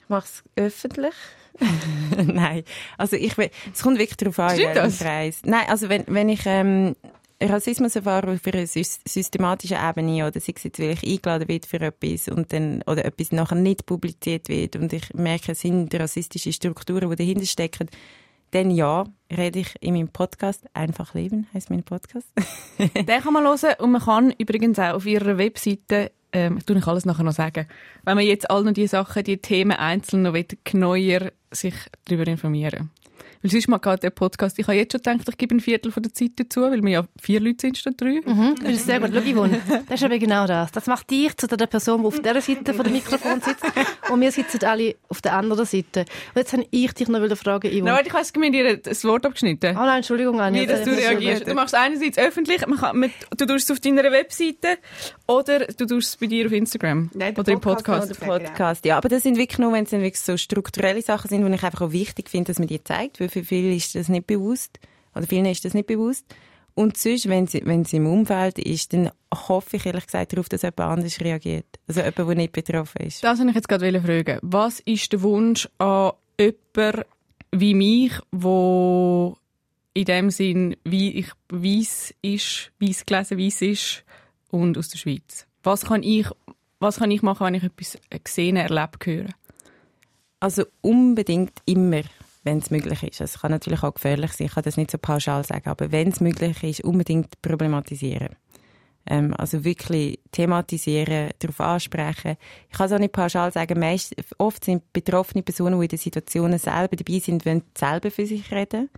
[0.00, 1.14] Ich mache es öffentlich.
[2.16, 2.64] Nein,
[2.96, 4.98] also ich will, es kommt wirklich darauf an, in Stimmt das?
[4.98, 5.42] Kreis.
[5.44, 6.96] Nein, also wenn, wenn ich ähm,
[7.40, 11.68] Rassismus erfahre auf einer sys systematischen Ebene oder sei es jetzt, weil ich eingeladen werde
[11.68, 15.94] für etwas und dann, oder etwas nachher nicht publiziert wird und ich merke, es sind
[15.94, 17.88] rassistische Strukturen, die dahinter stecken,
[18.52, 22.28] dann ja, rede ich in meinem Podcast «Einfach leben» heisst mein Podcast.
[22.78, 26.76] Den kann man hören und man kann übrigens auch auf ihrer Webseite, ähm, ich tue
[26.76, 27.66] euch alles nachher noch sagen,
[28.04, 31.74] wenn man jetzt all noch die Sachen, die Themen einzeln noch will, sich
[32.04, 32.90] darüber informieren.
[33.42, 35.90] Weil sonst mal gerade der Podcast, ich habe jetzt schon gedacht, ich gebe ein Viertel
[35.90, 38.20] von der Zeit dazu, weil wir ja vier Leute sind statt drei.
[38.24, 39.10] Mhm, das ist sehr gut.
[39.12, 40.72] Schau, Yvonne, das ist aber genau das.
[40.72, 43.64] Das macht dich zu der Person, die auf dieser Seite von dem Mikrofon sitzt.
[44.10, 46.00] Und wir sitzen alle auf der anderen Seite.
[46.00, 47.84] Und jetzt habe ich dich noch wieder fragen, Yvonne.
[47.84, 49.76] Nein, warte, ich habe mir dir das Wort abgeschnitten.
[49.76, 50.62] Oh nein, Entschuldigung, Anja.
[50.62, 51.48] Wie dass du reagierst.
[51.48, 54.78] Du machst einerseits öffentlich, man kann, mit, du tust es auf deiner Webseite
[55.26, 58.22] oder du tust es bei dir auf Instagram Nein, der oder im Podcast Podcast.
[58.22, 58.96] oder Podcast, ja.
[58.96, 61.80] Aber das sind wirklich nur, wenn es wirklich so strukturelle Sachen sind, die ich einfach
[61.82, 64.78] auch wichtig finde, dass man die zeigt, weil für viele ist das nicht bewusst.
[65.14, 66.24] Oder vielen ist das nicht bewusst.
[66.74, 70.48] Und sonst, wenn sie, wenn sie im Umfeld ist, dann hoffe ich ehrlich gesagt darauf,
[70.48, 71.66] dass jemand anders reagiert.
[71.86, 73.22] Also jemand, der nicht betroffen ist.
[73.22, 74.38] Das wollte ich jetzt gerade fragen.
[74.42, 77.04] Was ist der Wunsch an jemanden
[77.50, 79.36] wie mich, wo
[79.92, 84.04] in dem Sinn, wie ich weiss ist, weiss gelesen weiss ist
[84.50, 85.46] und aus der Schweiz?
[85.62, 86.26] Was kann ich,
[86.78, 89.28] was kann ich machen, wenn ich etwas gesehen, erlebt, höre?
[90.40, 92.02] Also unbedingt immer,
[92.44, 93.20] wenn es möglich ist.
[93.20, 95.92] Also es kann natürlich auch gefährlich sein, ich kann das nicht so pauschal sagen, aber
[95.92, 98.36] wenn es möglich ist, unbedingt problematisieren.
[99.06, 102.36] Ähm, also wirklich thematisieren, darauf ansprechen.
[102.70, 105.98] Ich kann es auch nicht pauschal sagen, meist, oft sind betroffene Personen, die in den
[105.98, 108.90] Situationen selber dabei sind, wollen selber für sich reden.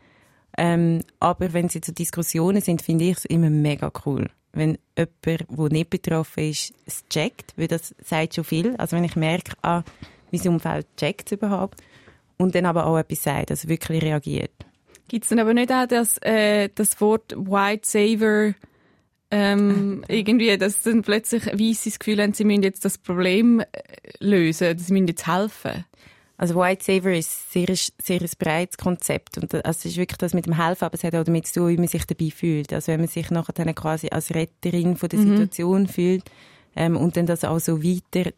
[0.57, 4.30] Ähm, aber wenn sie zu Diskussionen sind, finde ich es immer mega cool.
[4.53, 8.76] Wenn jemand, der nicht betroffen ist, es checkt, weil das sagt schon viel.
[8.76, 9.82] Also wenn ich merke, ah,
[10.30, 11.80] mein Umfeld checkt es überhaupt
[12.39, 14.53] und dann aber auch etwas sagt, also wirklich reagiert.
[15.09, 18.55] Gibt es dann aber nicht auch das, äh, das Wort White Saver
[19.30, 23.66] ähm, irgendwie, dass dann plötzlich Weisse das Gefühl haben, sie müssen jetzt das Problem äh,
[24.20, 25.85] lösen, sie müssen jetzt helfen?
[26.37, 27.68] Also White Saver ist sehr,
[28.03, 31.05] sehr ein breites Konzept und also es ist wirklich das mit dem Helfen, aber es
[31.05, 32.72] hat auch damit zu tun, wie man sich dabei fühlt.
[32.72, 36.24] Also wenn man sich nachher dann quasi als Retterin von der Situation fühlt
[36.74, 38.32] ähm, und dann das auch so weiter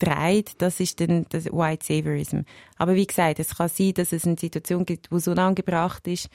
[0.00, 2.40] trägt, das ist dann das White Saviorism.
[2.76, 6.28] Aber wie gesagt, es kann sein, dass es eine Situation gibt, wo so angebracht ist,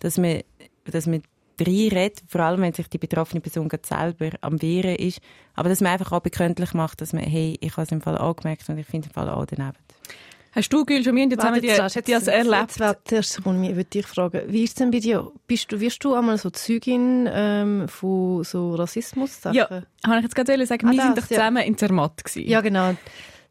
[0.00, 0.42] dass man,
[0.84, 1.22] dass man
[1.60, 5.20] reinredet, vor allem wenn sich die betroffene Person gerade selber am Wehren ist,
[5.54, 8.18] aber dass man einfach auch bekanntlich macht, dass man, hey, ich habe es im Fall
[8.18, 9.78] auch gemerkt und ich finde im Fall auch daneben.
[10.54, 12.78] Hast du, Gül, schon Warte, jetzt, die, jetzt, die das erlebt?
[12.78, 16.04] Jetzt erste Sekunde, ich würde dich fragen, wie ist denn bei dir, bist du, wirst
[16.04, 19.56] du einmal so Zeugin ähm, von so Rassismus-Sachen?
[19.56, 21.38] Ja, habe ich jetzt gerade sagen, Ah, wir sind das, doch ja.
[21.38, 22.50] zusammen in Zermatt gewesen.
[22.50, 22.94] Ja, genau.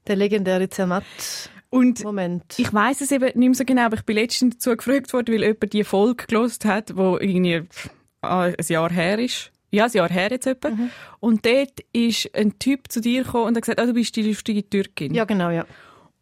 [0.06, 2.06] Der legendäre Zermatt-Moment.
[2.06, 5.12] Und ich weiß es eben nicht mehr so genau, aber ich bin letztens dazu gefragt
[5.12, 7.64] worden, weil jemand die Folge gelost hat, wo irgendwie
[8.22, 9.52] ah, ein Jahr her ist.
[9.72, 10.70] Ja, ein Jahr her jetzt etwa.
[10.70, 10.92] Mhm.
[11.20, 14.22] Und dort ist ein Typ zu dir gekommen und hat gesagt, ah, du bist die
[14.22, 15.16] lustige Türkin.
[15.16, 15.66] Ja, genau, ja.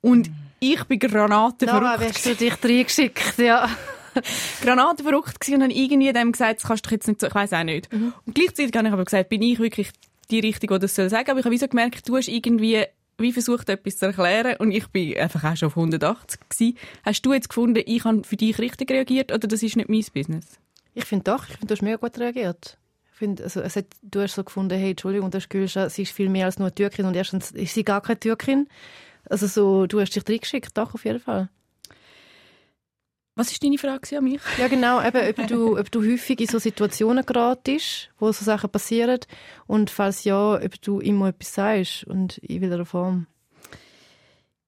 [0.01, 0.30] Und
[0.60, 2.16] ich bin Granaten Nora, verrückt.
[2.16, 3.70] hast du dich reingeschickt, ja.
[4.62, 7.36] Granaten verrückt gewesen und habe irgendwie dem gesagt, das kannst du jetzt nicht so, ich
[7.36, 7.91] weiß auch nicht.
[7.93, 8.14] Mhm.
[8.26, 9.91] Und gleichzeitig habe ich aber gesagt, bin ich wirklich
[10.32, 11.30] die Richtige, die das soll sagen.
[11.30, 12.86] Aber ich habe so gemerkt, du hast irgendwie
[13.20, 16.78] wie versucht, etwas zu erklären und ich bin einfach auch schon auf 180 gewesen.
[17.03, 20.05] Hast du jetzt gefunden, ich habe für dich richtig reagiert oder das ist nicht mein
[20.14, 20.45] Business?
[20.93, 22.78] Ich finde doch, ich finde, du hast mega gut reagiert.
[23.12, 26.14] Ich finde, also, es hat, du hast so gefunden, hey, Entschuldigung, das Gülscha, sie ist
[26.14, 28.70] viel mehr als nur eine Türkin und erstens ist sie gar keine Türkin.
[29.26, 31.49] Also so, du hast dich reingeschickt, doch, auf jeden Fall.
[33.36, 34.41] Was ist deine Frage an mich?
[34.57, 38.70] Ja, genau, eben, ob du, ob du häufig in so Situationen geratest, wo so Sachen
[38.70, 39.20] passieren
[39.65, 43.28] und falls ja, ob du immer etwas sagst und in welcher Form.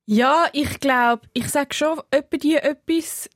[0.05, 3.29] Ja, ich glaube, ich sage schon etwa die etwas.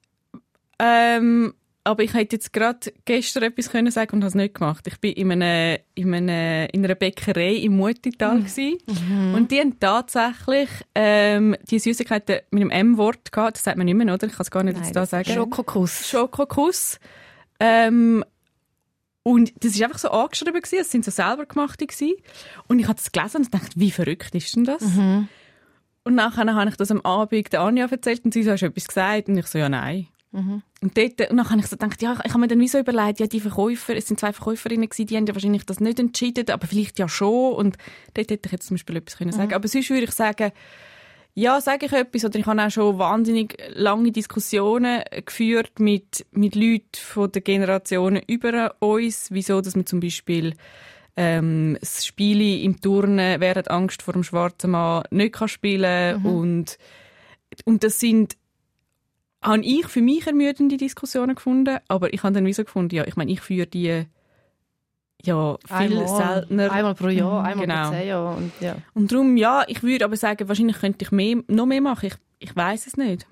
[0.80, 1.53] Ähm,
[1.86, 4.88] aber ich hätte jetzt gerade gestern etwas können sagen und habe es nicht gemacht.
[4.88, 8.80] Ich bin in, einem, in, einem, in einer Bäckerei im Mutital gsi
[9.34, 13.58] und die haben tatsächlich ähm, die Süßigkeiten mit einem M-Wort gehabt.
[13.58, 14.26] Das sagt man nicht mehr, oder?
[14.26, 15.32] Ich kann es gar nicht Nein, jetzt da sagen.
[15.32, 16.10] Schokokuss.
[16.10, 17.00] Schokokuss.
[17.60, 18.26] Ähm,
[19.22, 22.16] und das ist einfach so angeschrieben gewesen, es sind so selber gemachte gewesen.
[22.68, 24.84] Und ich habe das gelesen und dachte, wie verrückt ist denn das?
[26.04, 28.68] Und nachher habe ich das am Abend der Anja erzählt und sie so, hast du
[28.68, 29.28] etwas gesagt?
[29.28, 30.08] Und ich so, ja, nein.
[30.82, 32.78] Und dort, und dann habe ich so gedacht, ja, ich habe mir dann wie so
[32.78, 36.00] überlegt, ja, die Verkäufer, es sind zwei Verkäuferinnen gewesen, die haben ja wahrscheinlich das nicht
[36.00, 37.54] entschieden, aber vielleicht ja schon.
[37.54, 37.78] Und
[38.14, 39.54] dort hätte ich jetzt zum Beispiel etwas können sagen.
[39.54, 40.52] Aber sonst würde ich sagen,
[41.34, 46.56] ja, sage ich etwas, oder ich habe auch schon wahnsinnig lange Diskussionen geführt mit, mit
[46.56, 50.56] Leuten von den Generationen über uns, wieso, dass man zum Beispiel
[51.18, 56.78] ähm, das Spiele im Turnen während Angst vor dem schwarzen Mann nicht kann spielen und
[57.64, 58.36] und das sind
[59.46, 63.06] habe ich für mich ermüdende Diskussionen gefunden, aber ich habe dann wie so gefunden, ja,
[63.06, 64.06] ich meine, ich führe die
[65.24, 66.08] ja viel Einmal.
[66.08, 66.72] seltener.
[66.72, 67.89] Einmal pro Jahr, Mhm, einmal genau.
[67.89, 68.36] pro zehn Jahre.
[68.36, 68.76] Und, ja.
[68.93, 72.08] Und darum, ja, ich würde aber sagen, wahrscheinlich könnte ich mehr, noch mehr machen.
[72.08, 72.16] Ich,
[72.50, 73.26] ich weiß es nicht.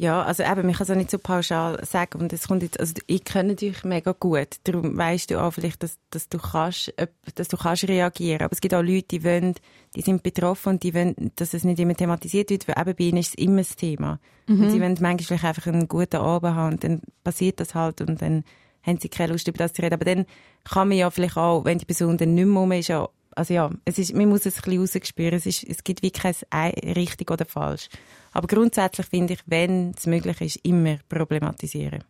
[0.00, 2.20] Ja, also eben, man kann es auch nicht so pauschal sagen.
[2.20, 4.46] Und es kommt jetzt, also ich kenne dich mega gut.
[4.62, 6.94] Darum weißt du auch vielleicht, dass, dass du kannst,
[7.34, 8.42] dass du kannst reagieren.
[8.42, 9.54] Aber es gibt auch Leute, die wollen,
[9.96, 13.04] die sind betroffen und die wollen, dass es nicht immer thematisiert wird, weil eben bei
[13.04, 14.20] ihnen ist es immer das Thema.
[14.46, 18.00] Und sie wollen manchmal vielleicht einfach einen guten Abend haben und dann passiert das halt
[18.00, 18.44] und dann
[18.84, 19.94] haben sie keine Lust, über das zu reden.
[19.94, 20.26] Aber dann
[20.62, 22.90] kann man ja vielleicht auch, wenn die Person dann nicht mehr ist,
[23.34, 25.34] also ja, es ist, man muss es ein bisschen rausspüren.
[25.34, 27.88] Es, ist, es gibt wirklich kein Ei- richtig oder falsch.
[28.32, 32.04] Aber grundsätzlich finde ich, wenn es möglich ist, immer problematisieren.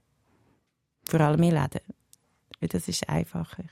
[1.08, 1.80] Vor allem in Läden.
[2.60, 3.64] Weil das ist einfacher.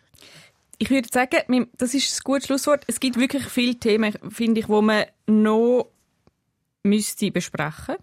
[0.78, 2.84] Ich würde sagen, das ist ein gutes Schlusswort.
[2.86, 5.88] Es gibt wirklich viele Themen, finde ich, wo man noch
[6.82, 7.96] müsste besprechen.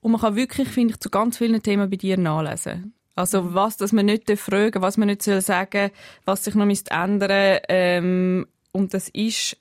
[0.00, 2.94] Und man kann wirklich, finde ich, zu ganz vielen Themen bei dir nachlesen.
[3.14, 5.90] Also was, dass man nicht fragen was man nicht soll sagen,
[6.24, 7.60] was sich noch müsste ändern.
[7.68, 9.58] Ähm, und das ist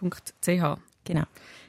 [0.00, 0.80] www.nuniola.ch.
[1.04, 1.24] Genau.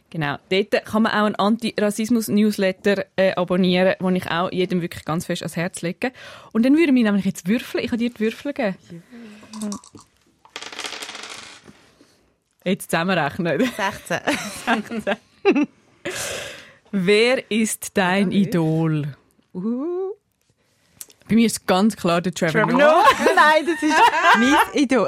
[0.09, 0.37] Genau.
[0.49, 5.41] Dort kann man auch einen Anti-Rassismus-Newsletter äh, abonnieren, den ich auch jedem wirklich ganz fest
[5.41, 6.13] ans Herz lege.
[6.53, 7.83] Und dann würden wir nämlich jetzt würfeln.
[7.83, 8.77] Ich kann dir die Würfel geben.
[12.63, 13.59] Jetzt zusammenrechnen.
[13.77, 15.17] 16.
[16.91, 19.15] Wer ist dein Idol?
[19.53, 20.06] Uh.
[21.29, 23.03] Bei mir ist ganz klar der Trevor, Trevor Noah.
[23.35, 23.95] Nein, das ist
[24.37, 25.07] mein Idol.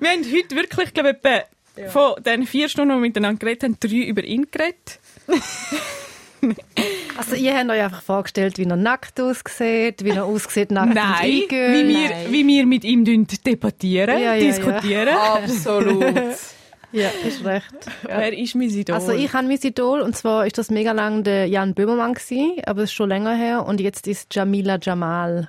[0.00, 1.16] Wir haben heute wirklich, glaube
[1.76, 4.98] ich, von den vier Stunden, die wir miteinander geredet haben, drei über ihn geredet.
[7.16, 11.42] Also ihr habt euch einfach vorgestellt, wie er nackt aussieht, wie er aussieht nackt Nein,
[11.42, 14.46] und wie wir, wie wir mit ihm debattieren, Ja, ja, ja.
[14.50, 15.14] diskutieren.
[15.16, 16.12] Absolut.
[16.92, 17.72] Ja, ist recht.
[18.02, 18.94] Wer ist mein Idol?
[18.94, 22.60] Also ich habe mein Idol und zwar ist das mega lang der Jan Böhmermann gewesen,
[22.66, 25.48] aber das ist schon länger her und jetzt ist Jamila Jamal.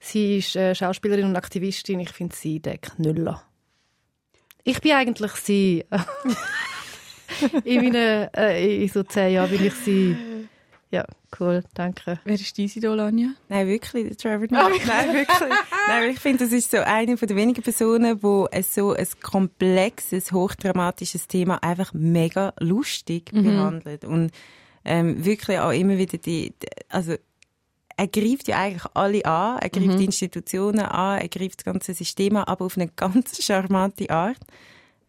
[0.00, 2.00] Sie ist äh, Schauspielerin und Aktivistin.
[2.00, 3.42] Ich finde sie der Knüller.
[4.64, 5.84] Ich bin eigentlich sie.
[7.64, 10.16] in, meinen, äh, in so zehn Jahren bin ich sie.
[10.90, 11.06] Ja,
[11.38, 12.18] cool, danke.
[12.24, 13.28] Wer ist dein Idol, Anja?
[13.48, 14.70] Nein, wirklich, der Trevor Noah.
[14.70, 15.48] Nein, wirklich.
[15.88, 18.92] Nein, weil ich finde, das ist so eine von den wenigen Personen, wo es so
[18.92, 24.04] ein komplexes, hochdramatisches Thema einfach mega lustig behandelt.
[24.04, 24.32] Und
[24.84, 27.14] ähm, wirklich auch immer wieder die, die also
[27.96, 31.92] er greift ja eigentlich alle an, er greift die Institutionen an, er greift das ganze
[31.92, 34.40] System an, aber auf eine ganz charmante Art.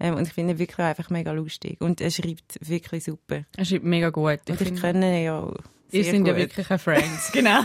[0.02, 1.80] Ähm, und ich finde ihn wirklich einfach mega lustig.
[1.80, 3.46] Und er schreibt wirklich super.
[3.56, 4.40] Er schreibt mega gut.
[4.46, 5.54] Ich Und ich kenne ihn ja auch
[5.92, 6.42] ihr sehr sind ja gut.
[6.42, 7.32] wirklich ein Friends.
[7.34, 7.62] genau.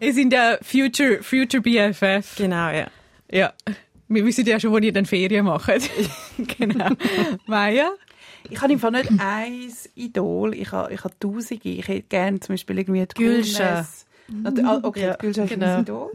[0.00, 2.36] ihr sind ja Future, Future BFF.
[2.36, 2.88] Genau, ja.
[3.30, 3.52] Ja.
[4.08, 5.68] Wir wissen ja schon, wo ihr dann Ferien macht.
[6.58, 6.90] genau.
[7.46, 7.90] Maya?
[8.50, 11.68] Ich habe im Fall nicht ein Idol, ich habe, ich habe tausende.
[11.68, 13.68] Ich hätte gerne zum Beispiel irgendwie die Gülscha.
[13.68, 14.06] Coolness.
[14.28, 15.66] Nat- ah, Okay, Ja, die Gülscha ist genau.
[15.66, 16.12] mein Idol.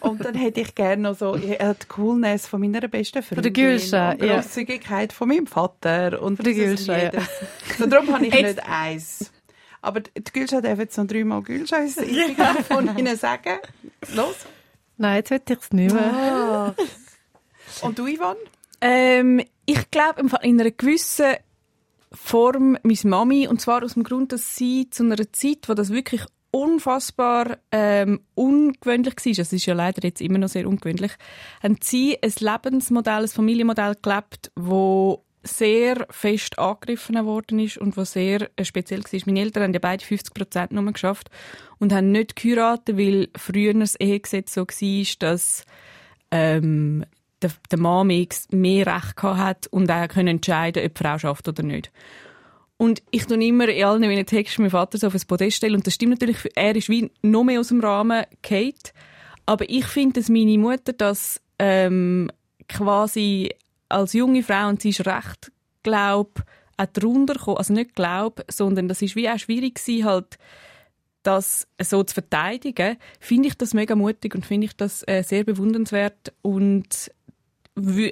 [0.00, 1.56] Und dann hätte ich gerne noch so die
[1.88, 3.42] Coolness von meiner besten Freundin.
[3.42, 4.34] der Gülscha, und die ja.
[4.34, 6.20] Grosszügigkeit von meinem Vater.
[6.20, 7.10] Und Von der Gülscha, ja.
[7.78, 9.30] So, darum habe ich Jetzt- nicht eins.
[9.82, 11.94] Aber die Gülscha darf jetzt noch dreimal Gülscha ins
[12.68, 13.58] von Ihnen sagen.
[14.14, 14.34] Los.
[14.96, 16.74] Nein, jetzt hätte ich es nicht mehr.
[17.82, 18.36] Und du, Ivan?
[18.80, 21.34] Ähm, ich glaube im Fall in einer gewissen
[22.12, 25.90] Form meine Mami und zwar aus dem Grund, dass sie zu einer Zeit, wo das
[25.90, 26.22] wirklich
[26.54, 31.10] unfassbar ähm, ungewöhnlich war, es ist ja leider jetzt immer noch sehr ungewöhnlich,
[31.60, 38.12] haben sie ein Lebensmodell, ein Familienmodell gelebt, wo sehr fest angegriffen worden ist und was
[38.12, 39.20] sehr äh, speziell war.
[39.26, 41.28] Meine Eltern haben ja beide 50 Prozent nur geschafft
[41.78, 45.64] und haben nicht geheiratet, weil früher das Ehegesetz so war, dass
[46.30, 47.04] ähm,
[47.42, 51.64] der, der Mann mehr, Recht gehabt hat und auch entscheiden, ob die Frau schafft oder
[51.64, 51.90] nicht.
[52.76, 55.76] Und ich tue immer in allen meinen Texten meinen Vater so auf ein Podest stellen.
[55.76, 58.92] Und das stimmt natürlich, er ist wie noch mehr aus dem Rahmen Kate.
[59.46, 62.30] Aber ich finde, dass meine Mutter das ähm,
[62.68, 63.50] quasi
[63.88, 65.52] als junge Frau, und sie ist recht,
[65.82, 66.42] glaub,
[66.76, 70.38] auch drunter gekommen, also nicht glaub, sondern das ist wie auch schwierig gewesen, halt,
[71.22, 75.44] das so zu verteidigen, finde ich das mega mutig und finde ich das äh, sehr
[75.44, 77.10] bewundernswert und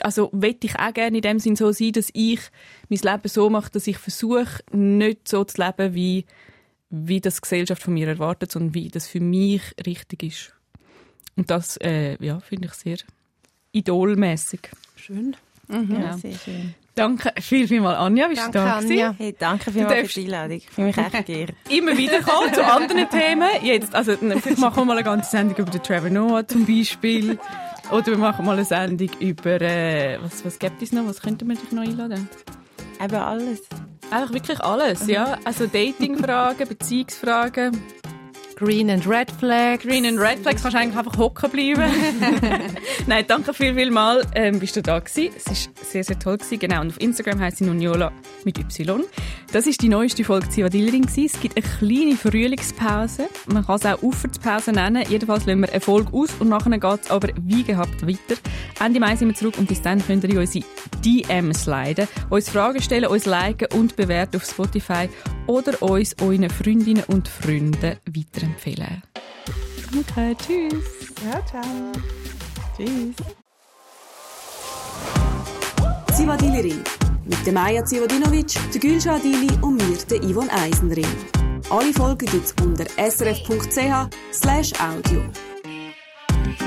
[0.01, 2.41] also wette ich auch gerne in dem Sinn so sein, dass ich
[2.89, 6.25] mein Leben so mache, dass ich versuche, nicht so zu leben, wie,
[6.91, 10.53] wie das die Gesellschaft von mir erwartet, sondern wie das für mich richtig ist.
[11.37, 12.99] Und das, äh, ja, finde ich sehr
[13.73, 14.71] idolmäßig.
[14.97, 15.37] Schön.
[15.69, 16.01] Mhm.
[16.01, 16.75] Ja, sehr schön.
[16.95, 19.15] Danke viel, viel mal, Anja, bist Danke, du da Anja.
[19.17, 20.57] Hey, danke vielmals für die Einladung.
[20.59, 21.55] Ich fühle mich echt geehrt.
[21.71, 23.49] Immer wieder kommen zu anderen Themen.
[23.63, 27.39] Jetzt, also, vielleicht machen wir mal eine ganze Sendung über den Trevor Noah zum Beispiel.
[27.93, 31.07] Oder wir machen mal eine Sendung über, äh, was, was gibt es noch?
[31.07, 32.27] Was könnte man sich noch einladen?
[32.99, 33.61] Eben alles.
[34.11, 35.37] Einfach wirklich alles, ja.
[35.45, 37.83] Also Datingfragen, Beziehungsfragen.
[38.63, 39.81] Green and Red Flag.
[39.81, 41.93] Green and Red Flags kannst du eigentlich einfach hocken bleiben.
[43.09, 45.35] Nein, danke viel, viel mal, ähm, bist du da gewesen.
[45.37, 46.61] Es war sehr, sehr toll gewesen.
[46.61, 48.13] Genau, und auf Instagram heisst sie Nuniola
[48.45, 49.03] mit Y.
[49.53, 51.09] Das ist die neueste Folge Zivadillerin.
[51.09, 53.29] Es gibt eine kleine Frühlingspause.
[53.47, 55.05] Man kann es auch Uferpause nennen.
[55.09, 58.41] Jedenfalls lassen wir eine Folge aus und nachher geht es aber wie gehabt weiter.
[58.79, 60.65] Ende Mai sind wir zurück und bis dann könnt ihr in unsere
[61.05, 65.09] DMs leiten, uns Fragen stellen, uns liken und bewerten auf Spotify
[65.47, 69.03] oder uns euren Freundinnen und Freunden weiterempfehlen.
[69.93, 70.85] Danke, tschüss.
[71.25, 71.63] Ja, ciao.
[72.77, 73.15] Tschüss.
[76.17, 76.75] Zivadili
[77.25, 81.07] mit der Maja Zivadinovic, der Gülşah Adili und mir, der Yvonne Eisenring.
[81.71, 85.23] Alle Folgen gibt's unter srf.ch audio.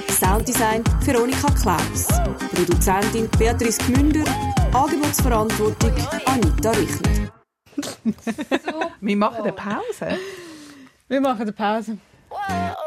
[0.10, 2.08] Sounddesign Veronika Klaus.
[2.54, 4.24] Produzentin Beatrice Gmünder.
[4.74, 5.92] Angebotsverantwortung
[6.26, 7.35] Anita Richner.
[9.02, 10.20] Wir machen eine Pause.
[11.08, 11.98] Wir machen eine Pause.
[12.30, 12.85] Whoa.